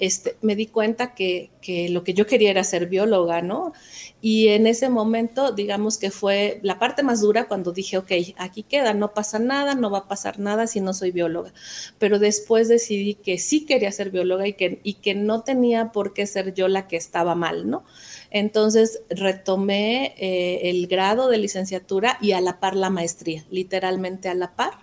[0.00, 1.50] este, me di cuenta que,
[1.90, 3.74] lo que yo quería era ser bióloga, ¿no?
[4.22, 8.62] Y en ese momento, digamos que fue la parte más dura cuando dije, ok, aquí
[8.62, 11.52] queda, no pasa nada, no va a pasar nada si no soy bióloga.
[11.98, 16.14] Pero después decidí que sí quería ser bióloga y que, y que no tenía por
[16.14, 17.84] qué ser yo la que estaba mal, ¿no?
[18.30, 24.34] Entonces retomé eh, el grado de licenciatura y a la par la maestría, literalmente a
[24.34, 24.78] la par.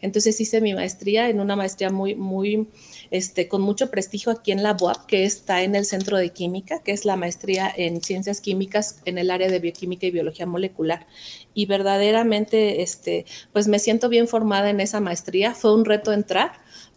[0.00, 2.68] Entonces hice mi maestría en una maestría muy, muy
[3.12, 6.82] este, con mucho prestigio aquí en la UAP, que está en el Centro de Química,
[6.82, 11.06] que es la maestría en ciencias químicas en el área de bioquímica y biología molecular.
[11.52, 15.54] Y verdaderamente, este, pues me siento bien formada en esa maestría.
[15.54, 16.52] Fue un reto entrar,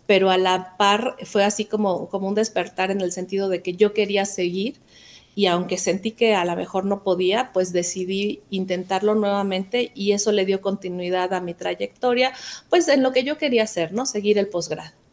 [0.08, 3.74] pero a la par fue así como, como un despertar en el sentido de que
[3.74, 4.76] yo quería seguir
[5.36, 10.32] y aunque sentí que a lo mejor no podía, pues decidí intentarlo nuevamente y eso
[10.32, 12.32] le dio continuidad a mi trayectoria,
[12.70, 14.06] pues en lo que yo quería hacer, ¿no?
[14.06, 15.05] Seguir el posgrado.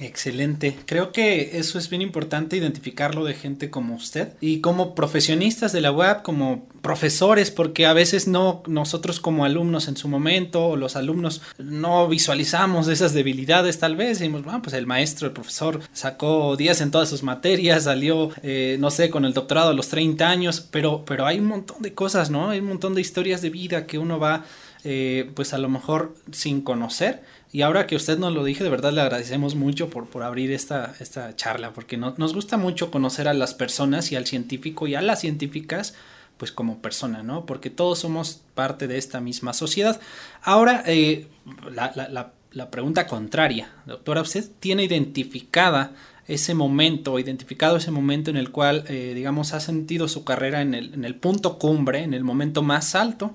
[0.00, 0.76] Excelente.
[0.86, 5.80] Creo que eso es bien importante identificarlo de gente como usted y como profesionistas de
[5.80, 10.76] la web, como profesores, porque a veces no nosotros como alumnos en su momento o
[10.76, 14.18] los alumnos no visualizamos esas debilidades tal vez.
[14.18, 18.76] Decimos, bueno, pues el maestro, el profesor sacó 10 en todas sus materias, salió, eh,
[18.78, 21.94] no sé, con el doctorado a los 30 años, pero, pero hay un montón de
[21.94, 22.50] cosas, ¿no?
[22.50, 24.44] Hay un montón de historias de vida que uno va,
[24.84, 28.70] eh, pues a lo mejor sin conocer y ahora que usted nos lo dije, de
[28.70, 33.26] verdad le agradecemos mucho por, por abrir esta, esta charla, porque nos gusta mucho conocer
[33.26, 35.94] a las personas y al científico y a las científicas,
[36.36, 37.46] pues como persona, ¿no?
[37.46, 39.98] Porque todos somos parte de esta misma sociedad.
[40.42, 41.26] Ahora, eh,
[41.72, 45.94] la, la, la, pregunta contraria, doctora, ¿usted tiene identificada
[46.26, 50.74] ese momento, identificado ese momento en el cual, eh, digamos, ha sentido su carrera en
[50.74, 53.32] el, en el punto cumbre, en el momento más alto?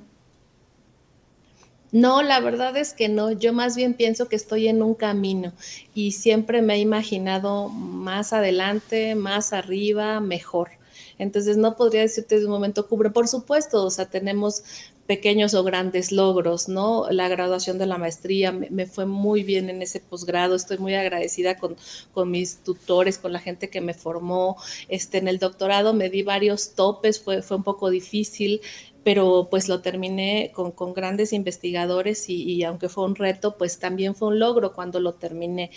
[1.94, 3.32] No, la verdad es que no.
[3.32, 5.54] Yo más bien pienso que estoy en un camino
[5.94, 10.72] y siempre me he imaginado más adelante, más arriba, mejor.
[11.20, 14.64] Entonces no podría decirte de un momento cubre, por supuesto, o sea, tenemos
[15.06, 17.08] pequeños o grandes logros, ¿no?
[17.12, 21.58] La graduación de la maestría me, fue muy bien en ese posgrado, estoy muy agradecida
[21.58, 21.76] con,
[22.14, 24.58] con, mis tutores, con la gente que me formó.
[24.88, 28.62] Este, en el doctorado me di varios topes, fue, fue un poco difícil,
[29.04, 33.80] pero pues lo terminé con, con grandes investigadores y, y, aunque fue un reto, pues
[33.80, 35.72] también fue un logro cuando lo terminé.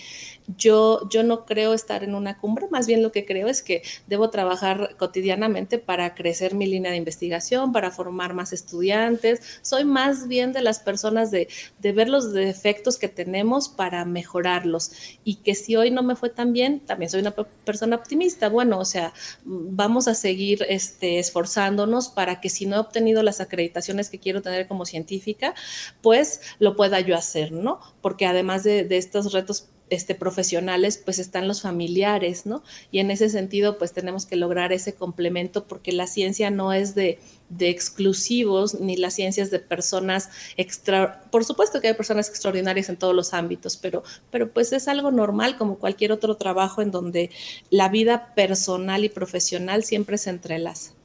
[0.57, 3.83] Yo, yo no creo estar en una cumbre, más bien lo que creo es que
[4.07, 9.61] debo trabajar cotidianamente para crecer mi línea de investigación, para formar más estudiantes.
[9.63, 11.49] Soy más bien de las personas de,
[11.81, 14.93] de ver los defectos que tenemos para mejorarlos
[15.25, 18.49] y que si hoy no me fue tan bien, también soy una persona optimista.
[18.49, 19.13] Bueno, o sea,
[19.45, 24.43] vamos a seguir este, esforzándonos para que si no he obtenido las acreditaciones que quiero
[24.43, 25.55] tener como científica,
[26.03, 27.81] pues lo pueda yo hacer, ¿no?
[28.01, 32.63] Porque además de, estos retos este, profesionales, pues están los familiares, ¿no?
[32.91, 36.95] Y en ese sentido, pues tenemos que lograr ese complemento porque la ciencia no es
[36.95, 42.89] de, de exclusivos ni las ciencias de personas extra, por supuesto que hay personas extraordinarias
[42.89, 46.91] en todos los ámbitos, pero, pero pues es algo normal como cualquier otro trabajo en
[46.91, 47.31] donde
[47.71, 50.96] la vida personal y profesional siempre se entrelaza.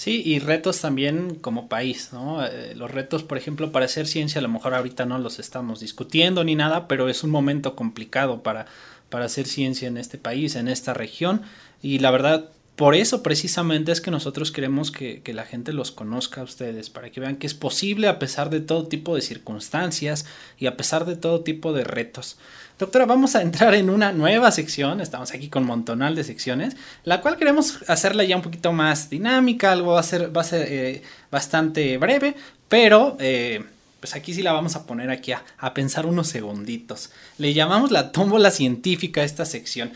[0.00, 2.42] Sí, y retos también como país, ¿no?
[2.42, 5.80] Eh, los retos, por ejemplo, para hacer ciencia, a lo mejor ahorita no los estamos
[5.80, 8.64] discutiendo ni nada, pero es un momento complicado para,
[9.10, 11.42] para hacer ciencia en este país, en esta región,
[11.82, 15.90] y la verdad, por eso precisamente es que nosotros queremos que, que, la gente los
[15.90, 19.20] conozca a ustedes, para que vean que es posible a pesar de todo tipo de
[19.20, 20.24] circunstancias
[20.58, 22.38] y a pesar de todo tipo de retos.
[22.80, 27.20] Doctora, vamos a entrar en una nueva sección, estamos aquí con montonal de secciones, la
[27.20, 30.66] cual queremos hacerla ya un poquito más dinámica, algo va a ser, va a ser
[30.66, 32.34] eh, bastante breve,
[32.70, 33.62] pero eh,
[34.00, 37.10] pues aquí sí la vamos a poner aquí a, a pensar unos segunditos.
[37.36, 39.92] Le llamamos la tómbola científica a esta sección.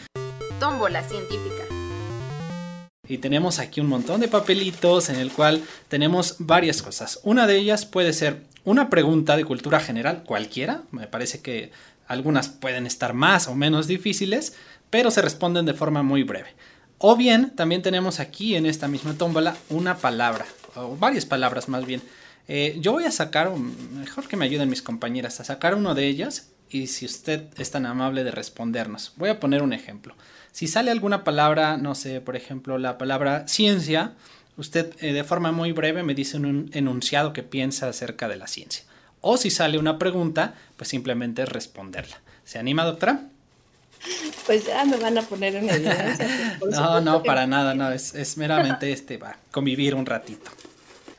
[0.61, 1.65] Tómbola científica.
[3.09, 7.19] Y tenemos aquí un montón de papelitos en el cual tenemos varias cosas.
[7.23, 10.83] Una de ellas puede ser una pregunta de cultura general, cualquiera.
[10.91, 11.71] Me parece que
[12.07, 14.55] algunas pueden estar más o menos difíciles,
[14.91, 16.49] pero se responden de forma muy breve.
[16.99, 21.85] O bien, también tenemos aquí en esta misma tómbola una palabra, o varias palabras más
[21.85, 22.03] bien.
[22.47, 26.07] Eh, yo voy a sacar, mejor que me ayuden mis compañeras, a sacar uno de
[26.07, 29.13] ellas y si usted es tan amable de respondernos.
[29.17, 30.15] Voy a poner un ejemplo.
[30.53, 34.15] Si sale alguna palabra, no sé, por ejemplo, la palabra ciencia,
[34.57, 38.47] usted eh, de forma muy breve me dice un enunciado que piensa acerca de la
[38.47, 38.85] ciencia.
[39.25, 42.21] O si sale una pregunta, pues simplemente responderla.
[42.45, 43.23] ¿Se anima, doctora?
[44.45, 46.59] Pues ya me van a poner en evidencia.
[46.71, 50.51] no, no, para nada, no, es, es meramente este, va, convivir un ratito.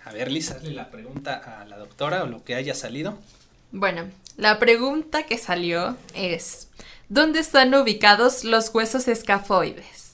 [0.05, 3.17] A ver, Liz, hazle la pregunta a la doctora o lo que haya salido.
[3.71, 4.03] Bueno,
[4.37, 6.67] la pregunta que salió es,
[7.09, 10.04] ¿dónde están ubicados los huesos escafoides?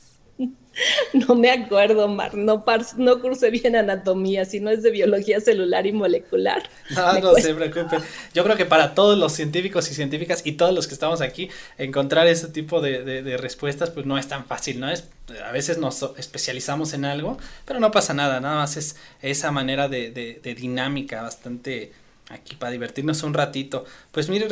[1.13, 2.63] No me acuerdo, Mar, no,
[2.97, 6.63] no cursé bien anatomía, sino es de biología celular y molecular.
[6.91, 7.97] No, no se preocupe.
[8.33, 11.49] Yo creo que para todos los científicos y científicas y todos los que estamos aquí,
[11.77, 14.89] encontrar ese tipo de, respuestas pues no es tan fácil, ¿no?
[14.89, 15.05] Es,
[15.45, 19.87] a veces nos especializamos en algo, pero no pasa nada, nada más es esa manera
[19.87, 21.93] de, dinámica bastante
[22.29, 23.85] aquí para divertirnos un ratito.
[24.11, 24.47] Pues mire,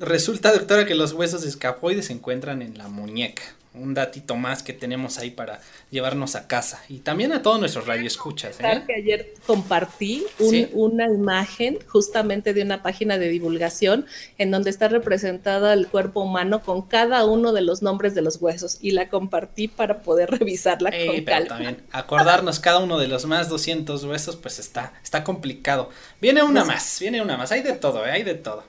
[0.00, 3.42] resulta, doctora, que los huesos escafoides se encuentran en la muñeca
[3.72, 5.60] un datito más que tenemos ahí para
[5.90, 8.58] llevarnos a casa y también a todos nuestros radioescuchas.
[8.60, 8.82] ¿eh?
[8.86, 10.24] que ayer compartí
[10.72, 14.06] una imagen justamente de una página de divulgación
[14.38, 18.40] en donde está representado el cuerpo humano con cada uno de los nombres de los
[18.42, 21.48] huesos y la compartí para poder revisarla con calma.
[21.48, 25.90] También acordarnos cada uno de los más 200 huesos pues está está complicado.
[26.20, 28.10] Viene una más, viene una más, hay de todo, ¿eh?
[28.10, 28.64] hay de todo.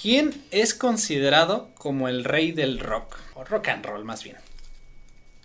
[0.00, 3.16] ¿Quién es considerado como el rey del rock?
[3.42, 4.36] O rock and roll, más bien.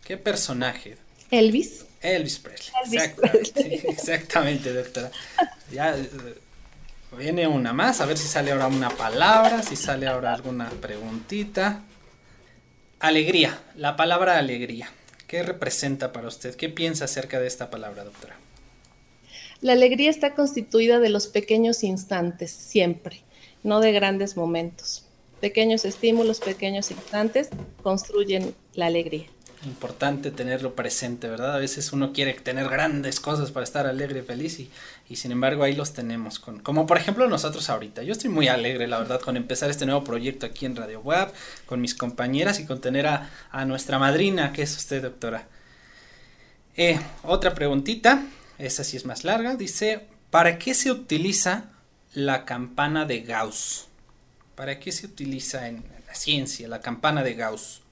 [0.05, 0.97] ¿Qué personaje?
[1.31, 1.85] Elvis.
[2.01, 2.73] Elvis Presley.
[2.85, 5.11] exactamente, exactamente, doctora.
[5.71, 6.07] Ya eh,
[7.17, 11.81] viene una más, a ver si sale ahora una palabra, si sale ahora alguna preguntita.
[12.99, 14.89] Alegría, la palabra alegría.
[15.25, 16.55] ¿Qué representa para usted?
[16.55, 18.37] ¿Qué piensa acerca de esta palabra, doctora?
[19.59, 23.23] La alegría está constituida de los pequeños instantes, siempre
[23.63, 25.06] no de grandes momentos.
[25.41, 27.49] Pequeños estímulos, pequeños instantes
[27.83, 29.25] construyen la alegría.
[29.65, 31.55] Importante tenerlo presente, ¿verdad?
[31.55, 34.69] A veces uno quiere tener grandes cosas para estar alegre y feliz y,
[35.09, 36.39] y sin embargo ahí los tenemos.
[36.39, 38.03] Con, como por ejemplo nosotros ahorita.
[38.03, 41.33] Yo estoy muy alegre, la verdad, con empezar este nuevo proyecto aquí en Radio Web,
[41.65, 45.47] con mis compañeras y con tener a, a nuestra madrina, que es usted, doctora.
[46.75, 48.23] Eh, otra preguntita,
[48.59, 51.71] esa sí es más larga, dice, ¿para qué se utiliza
[52.17, 53.87] la campana de Gauss.
[54.57, 57.83] ¿Para qué se utiliza en la ciencia la campana de Gauss?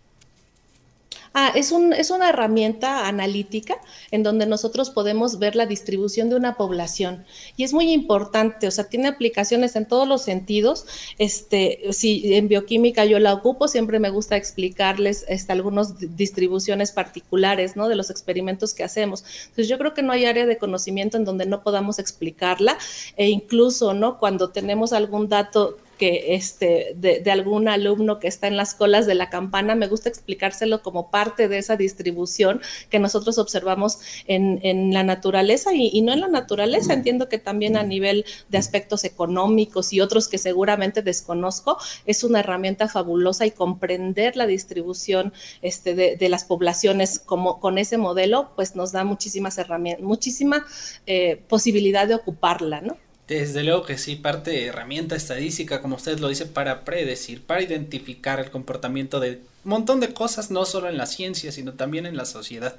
[1.36, 3.78] Ah, es, un, es una herramienta analítica
[4.10, 7.24] en donde nosotros podemos ver la distribución de una población.
[7.56, 10.88] Y es muy importante, o sea, tiene aplicaciones en todos los sentidos.
[11.20, 17.76] Este, si en bioquímica yo la ocupo, siempre me gusta explicarles este, algunas distribuciones particulares,
[17.76, 17.90] ¿no?
[17.90, 19.24] De los experimentos que hacemos.
[19.42, 22.76] Entonces, yo creo que no hay área de conocimiento en donde no podamos explicarla.
[23.18, 24.18] E incluso, ¿no?
[24.18, 29.16] Cuando tenemos algún dato que este, de, algún alumno que está en las colas de
[29.16, 34.94] la campana, me gusta explicárselo como parte de esa distribución que nosotros observamos en, en
[34.94, 39.94] la naturaleza y, no en la naturaleza, entiendo que también a nivel de aspectos económicos
[39.94, 46.16] y otros que seguramente desconozco, es una herramienta fabulosa y comprender la distribución este, de,
[46.16, 50.66] de las poblaciones como con ese modelo, pues nos da muchísimas herramientas, muchísima
[51.06, 52.98] eh, posibilidad de ocuparla, ¿no?
[53.28, 57.64] Desde luego que sí, parte de herramienta estadística, como usted lo dice, para predecir, para
[57.64, 62.06] identificar el comportamiento de un montón de cosas, no solo en la ciencia, sino también
[62.06, 62.76] en la sociedad.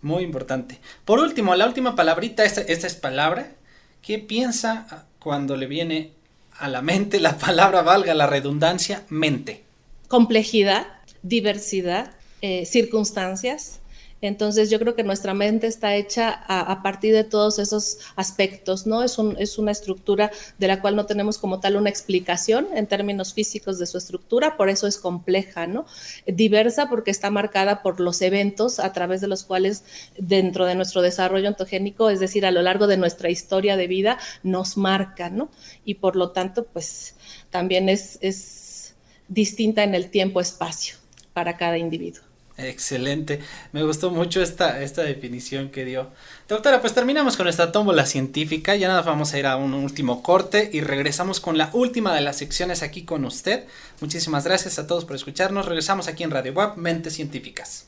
[0.00, 0.78] Muy importante.
[1.04, 3.52] Por último, la última palabrita, esta, esta es palabra.
[4.00, 6.12] ¿Qué piensa cuando le viene
[6.58, 9.64] a la mente la palabra, valga la redundancia, mente?
[10.06, 10.86] Complejidad,
[11.22, 13.77] diversidad, eh, circunstancias,
[14.20, 19.02] entonces yo creo que nuestra mente está hecha a, partir de todos esos aspectos, ¿no?
[19.02, 22.86] Es, un, es una estructura de la cual no tenemos como tal una explicación en
[22.86, 25.86] términos físicos de su estructura, por eso es compleja, ¿no?
[26.26, 29.84] Diversa porque está marcada por los eventos a través de los cuales
[30.16, 34.18] dentro de nuestro desarrollo ontogénico, es decir, a lo largo de nuestra historia de vida,
[34.42, 35.50] nos marca, ¿no?
[35.84, 37.14] Y por lo tanto, pues
[37.50, 38.94] también es,
[39.28, 40.96] distinta en el tiempo-espacio
[41.34, 42.27] para cada individuo.
[42.58, 43.38] Excelente,
[43.70, 46.10] me gustó mucho esta, esta definición que dio.
[46.48, 50.24] Doctora, pues terminamos con nuestra tómbola científica, ya nada, vamos a ir a un último
[50.24, 53.64] corte y regresamos con la última de las secciones aquí con usted.
[54.00, 57.86] Muchísimas gracias a todos por escucharnos, regresamos aquí en Radio Web Mentes Científicas.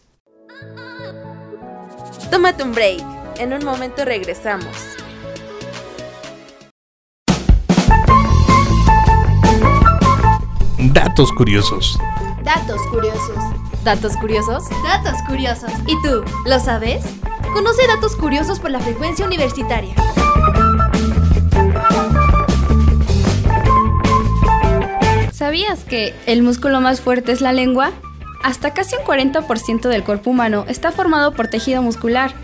[2.30, 3.04] Tómate un break,
[3.38, 4.76] en un momento regresamos.
[10.78, 11.98] Datos curiosos.
[12.44, 13.69] Datos curiosos.
[13.84, 14.64] ¿Datos curiosos?
[14.84, 15.70] Datos curiosos.
[15.86, 17.02] ¿Y tú, lo sabes?
[17.54, 19.94] Conoce datos curiosos por la frecuencia universitaria.
[25.32, 27.92] ¿Sabías que el músculo más fuerte es la lengua?
[28.44, 32.34] Hasta casi un 40% del cuerpo humano está formado por tejido muscular.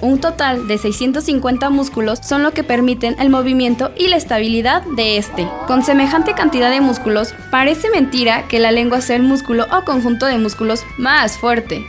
[0.00, 5.16] Un total de 650 músculos son lo que permiten el movimiento y la estabilidad de
[5.16, 5.48] este.
[5.66, 10.26] Con semejante cantidad de músculos, parece mentira que la lengua sea el músculo o conjunto
[10.26, 11.84] de músculos más fuerte.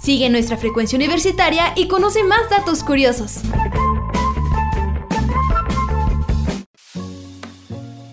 [0.00, 3.42] Sigue nuestra frecuencia universitaria y conoce más datos curiosos.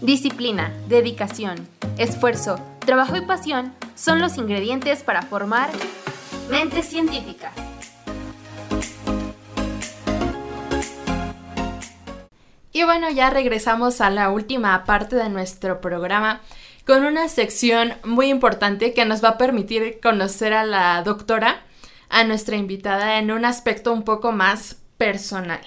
[0.02, 1.66] Disciplina, dedicación,
[1.98, 5.70] esfuerzo, trabajo y pasión son los ingredientes para formar
[6.50, 7.54] mentes científicas.
[12.72, 16.42] Y bueno, ya regresamos a la última parte de nuestro programa
[16.86, 21.62] con una sección muy importante que nos va a permitir conocer a la doctora,
[22.10, 25.62] a nuestra invitada, en un aspecto un poco más personal.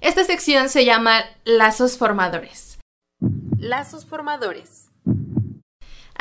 [0.00, 2.78] Esta sección se llama Lazos Formadores.
[3.58, 4.90] Lazos formadores.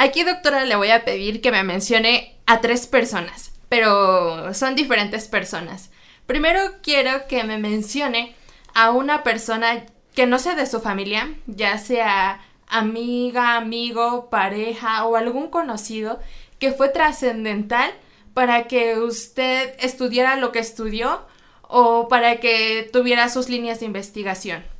[0.03, 5.29] Aquí, doctora, le voy a pedir que me mencione a tres personas, pero son diferentes
[5.29, 5.91] personas.
[6.25, 8.35] Primero quiero que me mencione
[8.73, 15.15] a una persona que no sea de su familia, ya sea amiga, amigo, pareja o
[15.15, 16.19] algún conocido
[16.59, 17.93] que fue trascendental
[18.33, 21.25] para que usted estudiara lo que estudió
[21.61, 24.72] o para que tuviera sus líneas de investigación.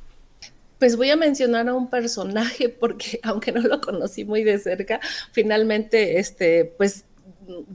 [0.78, 5.00] Pues voy a mencionar a un personaje porque aunque no lo conocí muy de cerca,
[5.32, 7.04] finalmente, este, pues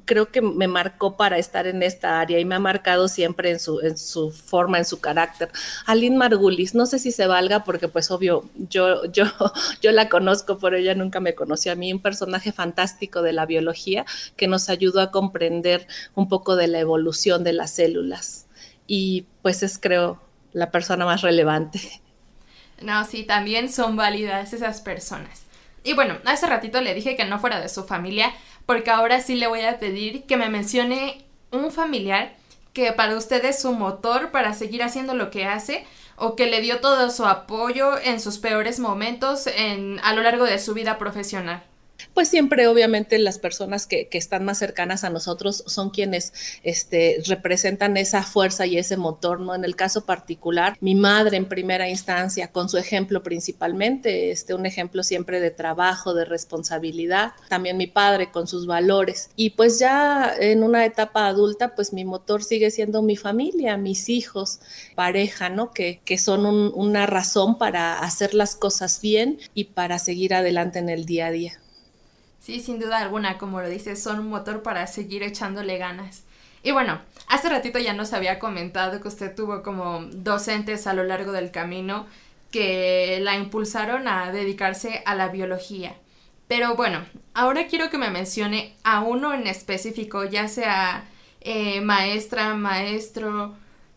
[0.05, 3.59] creo que me marcó para estar en esta área y me ha marcado siempre en
[3.59, 5.49] su, en su forma, en su carácter.
[5.85, 9.25] Aline Margulis, no sé si se valga porque pues obvio yo, yo,
[9.81, 13.45] yo la conozco, pero ella nunca me conoció a mí, un personaje fantástico de la
[13.45, 18.47] biología que nos ayudó a comprender un poco de la evolución de las células
[18.87, 20.19] y pues es creo
[20.51, 21.79] la persona más relevante.
[22.81, 25.43] No, sí, también son válidas esas personas.
[25.83, 28.33] Y bueno, hace ratito le dije que no fuera de su familia,
[28.65, 32.35] porque ahora sí le voy a pedir que me mencione un familiar
[32.73, 36.61] que para usted es su motor para seguir haciendo lo que hace o que le
[36.61, 40.97] dio todo su apoyo en sus peores momentos en, a lo largo de su vida
[40.97, 41.63] profesional
[42.13, 46.33] pues siempre obviamente las personas que, están más cercanas a nosotros son quienes
[46.63, 49.55] este, representan esa fuerza y ese motor, ¿no?
[49.55, 54.65] En el caso particular, mi madre en primera instancia, con su ejemplo principalmente, este, un
[54.65, 59.29] ejemplo siempre de trabajo, de responsabilidad, también mi padre con sus valores.
[59.37, 64.09] Y pues ya en una etapa adulta, pues mi motor sigue siendo mi familia, mis
[64.09, 64.59] hijos,
[64.95, 65.71] pareja, ¿no?
[65.71, 70.89] Que, que son una razón para hacer las cosas bien y para seguir adelante en
[70.89, 71.59] el día a día.
[72.39, 76.23] Sí, sin duda alguna, como lo dices, son un motor para seguir echándole ganas.
[76.63, 81.03] Y bueno, hace ratito ya nos había comentado que usted tuvo como docentes a lo
[81.03, 82.07] largo del camino
[82.51, 85.95] que la impulsaron a dedicarse a la biología.
[86.47, 91.05] Pero bueno, ahora quiero que me mencione a uno en específico, ya sea
[91.41, 93.53] eh, maestra, maestro,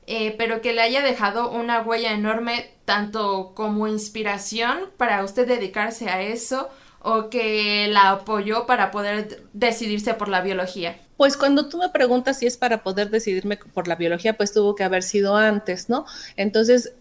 [0.06, 6.10] eh, pero que le haya dejado una huella enorme tanto como inspiración para usted dedicarse
[6.10, 6.68] a eso
[7.02, 10.98] o que la apoyó para poder decidirse por la biología?
[11.16, 14.74] Pues cuando tú me preguntas si es para poder decidirme por la biología, pues tuvo
[14.74, 16.04] que haber sido antes, ¿no?
[16.36, 16.94] Entonces,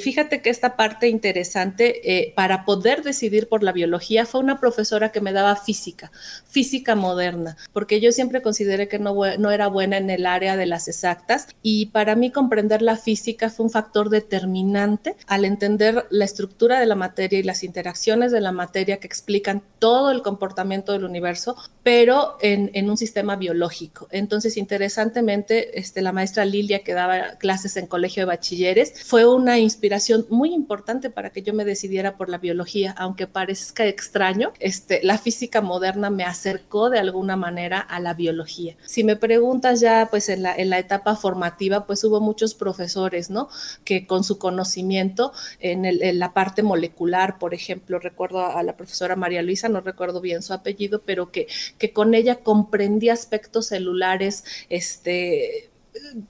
[0.00, 5.10] fíjate que esta parte interesante, eh, para poder decidir por la biología, fue una profesora
[5.12, 6.12] que me daba física,
[6.46, 10.66] física moderna, porque yo siempre consideré que no, no era buena en el área de
[10.66, 16.24] las exactas y para mí comprender la física fue un factor determinante al entender la
[16.24, 20.92] estructura de la materia y las interacciones de la materia que explican todo el comportamiento
[20.92, 24.08] del universo, pero en, en un sistema biológico.
[24.10, 29.58] Entonces, interesantemente, este, la maestra Lilia, que daba clases en colegio de bachilleres, fue una
[29.64, 35.00] inspiración muy importante para que yo me decidiera por la biología, aunque parezca extraño, este,
[35.02, 38.76] la física moderna me acercó de alguna manera a la biología.
[38.86, 43.30] Si me preguntas ya, pues en la, en la etapa formativa, pues hubo muchos profesores,
[43.30, 43.48] ¿no?
[43.84, 45.84] Que con su conocimiento en,
[46.18, 50.52] la parte molecular, por ejemplo, recuerdo a la profesora María Luisa, no recuerdo bien su
[50.52, 51.46] apellido, pero que,
[51.78, 55.70] que con ella comprendí aspectos celulares, este,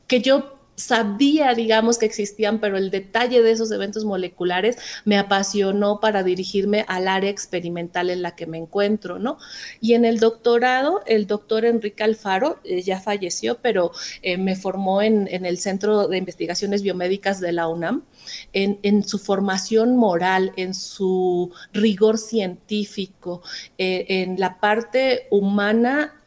[0.07, 6.01] que yo sabía, digamos, que existían, pero el detalle de esos eventos moleculares me apasionó
[6.01, 9.39] para dirigirme al área experimental en la que me encuentro, ¿no?
[9.81, 15.03] Y en el doctorado, el doctor Enrique Alfaro eh, ya falleció, pero eh, me formó
[15.03, 18.05] en, el Centro de Investigaciones Biomédicas de la UNAM.
[18.53, 23.43] En, su formación moral, en su rigor científico,
[23.77, 26.23] eh, en la parte humana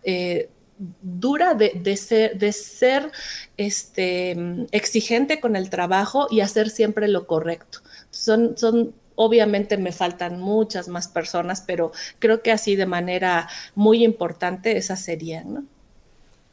[1.01, 3.11] dura de, ser, de ser
[3.57, 4.37] este,
[4.71, 7.79] exigente con el trabajo y hacer siempre lo correcto.
[8.11, 14.03] Son, son Obviamente me faltan muchas más personas, pero creo que así de manera muy
[14.03, 15.63] importante esas serían, ¿no?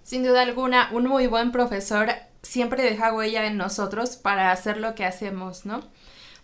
[0.02, 2.08] Sin duda alguna, un muy buen profesor
[2.40, 5.82] siempre deja huella en nosotros para hacer lo que hacemos, ¿no?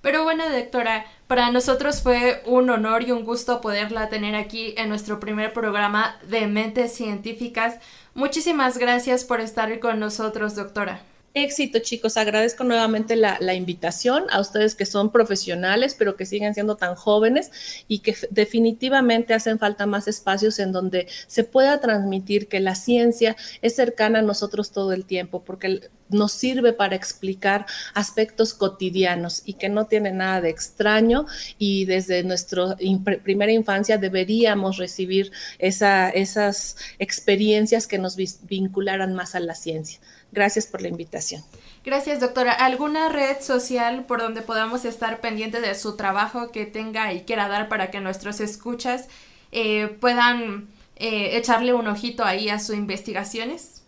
[0.00, 4.88] Pero bueno, doctora, para nosotros fue un honor y un gusto poderla tener aquí en
[4.88, 7.78] nuestro primer programa de Mentes Científicas.
[8.14, 11.02] Muchísimas gracias por estar con nosotros, doctora.
[11.32, 12.16] Éxito, chicos.
[12.16, 17.52] Agradezco nuevamente la, invitación a ustedes que son profesionales, pero que siguen siendo tan jóvenes
[17.86, 23.36] y que definitivamente hacen falta más espacios en donde se pueda transmitir que la ciencia
[23.62, 27.64] es cercana a nosotros todo el tiempo, porque nos sirve para explicar
[27.94, 31.26] aspectos cotidianos y que no tiene nada de extraño
[31.58, 32.76] y desde nuestra
[33.22, 40.00] primera infancia deberíamos recibir esas experiencias que nos vincularan más a la ciencia.
[40.32, 41.42] Gracias por la invitación.
[41.84, 42.52] Gracias, doctora.
[42.52, 47.48] ¿Alguna red social por donde podamos estar pendiente de su trabajo que tenga y quiera
[47.48, 49.08] dar para que nuestros escuchas
[49.50, 53.82] eh, puedan eh, echarle un ojito ahí a sus investigaciones?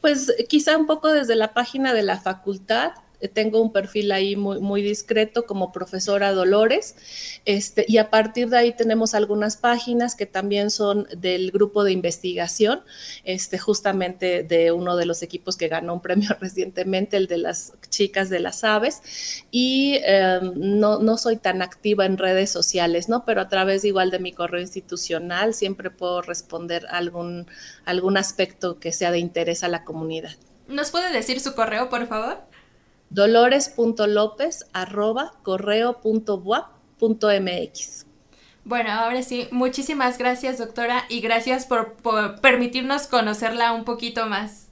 [0.00, 2.92] Pues quizá un poco desde la página de la facultad,
[3.32, 6.96] tengo un perfil ahí muy, muy discreto como profesora Dolores,
[7.44, 11.92] este, y a partir de ahí tenemos algunas páginas que también son del grupo de
[11.92, 12.82] investigación,
[13.24, 17.72] este, justamente de uno de los equipos que ganó un premio recientemente, el de las
[17.88, 23.24] chicas de las aves, y em, no, no soy tan activa en redes sociales, ¿no?
[23.24, 27.46] Pero a través igual de mi correo institucional siempre puedo responder algún,
[27.84, 30.32] algún aspecto que sea de interés a la comunidad.
[30.68, 32.38] ¿Nos puede decir su correo, por favor?
[33.10, 38.06] dolores.lopez arroba correo.buap.mx.
[38.64, 44.66] Bueno, ahora sí, muchísimas gracias doctora y gracias por, por, permitirnos conocerla un poquito más.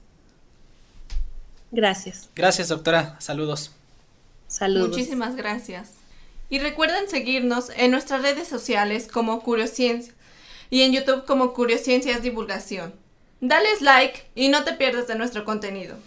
[1.71, 2.29] Gracias.
[2.35, 3.71] Gracias doctora, saludos.
[4.47, 4.89] Saludos.
[4.89, 5.93] Muchísimas gracias.
[6.49, 10.13] Y recuerden seguirnos en nuestras redes sociales como Curiosciencia
[10.69, 12.93] y en YouTube como Curiosciencias Divulgación.
[13.41, 15.97] Dales like y no te pierdas de nuestro contenido.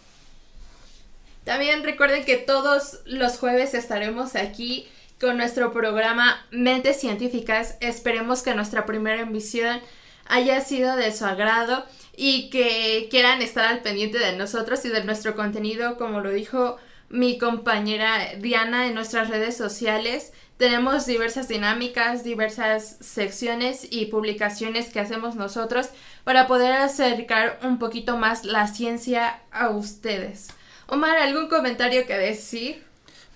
[1.48, 4.86] También recuerden que todos los jueves estaremos aquí
[5.18, 7.78] con nuestro programa Mentes Científicas.
[7.80, 9.80] Esperemos que nuestra primera emisión
[10.26, 15.02] haya sido de su agrado y que quieran estar al pendiente de nosotros y de
[15.04, 16.76] nuestro contenido, como lo dijo
[17.08, 20.34] mi compañera Diana en nuestras redes sociales.
[20.58, 25.88] Tenemos diversas dinámicas, diversas secciones y publicaciones que hacemos nosotros
[26.24, 30.48] para poder acercar un poquito más la ciencia a ustedes.
[30.90, 32.82] Omar, ¿algún comentario que decir?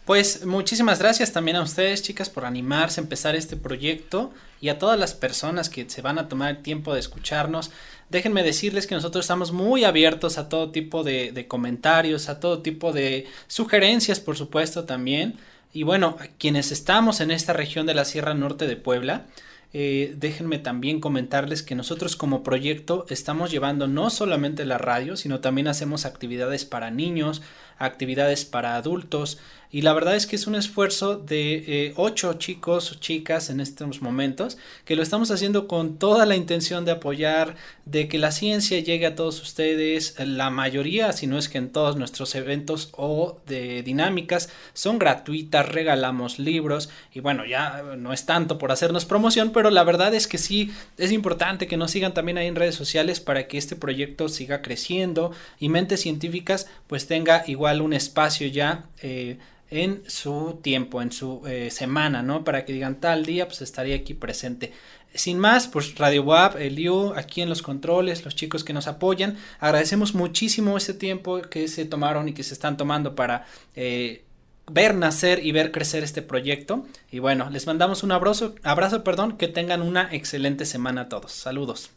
[0.07, 4.32] Pues muchísimas gracias también a ustedes, chicas, por animarse a empezar este proyecto
[4.62, 7.70] y a todas las personas que se van a tomar el tiempo de escucharnos.
[8.09, 12.62] Déjenme decirles que nosotros estamos muy abiertos a todo tipo de, de comentarios, a todo
[12.62, 15.36] tipo de sugerencias, por supuesto, también.
[15.74, 19.26] Y bueno, quienes estamos en esta región de la Sierra Norte de Puebla,
[19.75, 25.41] eh, déjenme también comentarles que nosotros como proyecto estamos llevando no solamente la radio, sino
[25.41, 27.41] también hacemos actividades para niños,
[27.85, 29.39] actividades para adultos,
[29.72, 33.59] y la verdad es que es un esfuerzo de eh, ocho chicos o chicas en
[33.59, 37.57] estos momentos que lo estamos haciendo con toda la intención de apoyar,
[37.87, 40.14] de que la ciencia llegue a todos ustedes.
[40.18, 45.66] La mayoría, si no es que en todos nuestros eventos o de dinámicas son gratuitas,
[45.66, 50.26] regalamos libros y bueno, ya no es tanto por hacernos promoción, pero la verdad es
[50.26, 53.74] que sí es importante que nos sigan también ahí en redes sociales para que este
[53.74, 58.85] proyecto siga creciendo y Mentes Científicas pues tenga igual un espacio ya.
[59.03, 59.39] Eh,
[59.73, 62.45] en su tiempo, en su eh, semana, ¿no?
[62.45, 64.70] Para que digan tal día, pues estaría aquí presente.
[65.14, 69.39] Sin más, pues Radio WAP, Eliu, aquí en los controles, los chicos que nos apoyan,
[69.61, 74.25] agradecemos muchísimo ese tiempo que se tomaron y que se están tomando para eh,
[74.70, 76.85] ver nacer y ver crecer este proyecto.
[77.11, 81.33] Y bueno, les mandamos un abrazo, abrazo, perdón, que tengan una excelente semana a todos.
[81.33, 81.91] Saludos.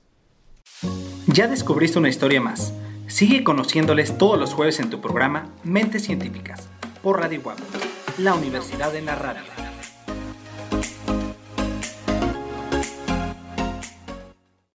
[1.28, 2.74] Ya descubriste una historia más.
[3.08, 6.68] Sigue conociéndoles todos los jueves en tu programa Mentes Científicas
[7.04, 7.58] por Radio Guam,
[8.18, 9.75] la Universidad de la Radio.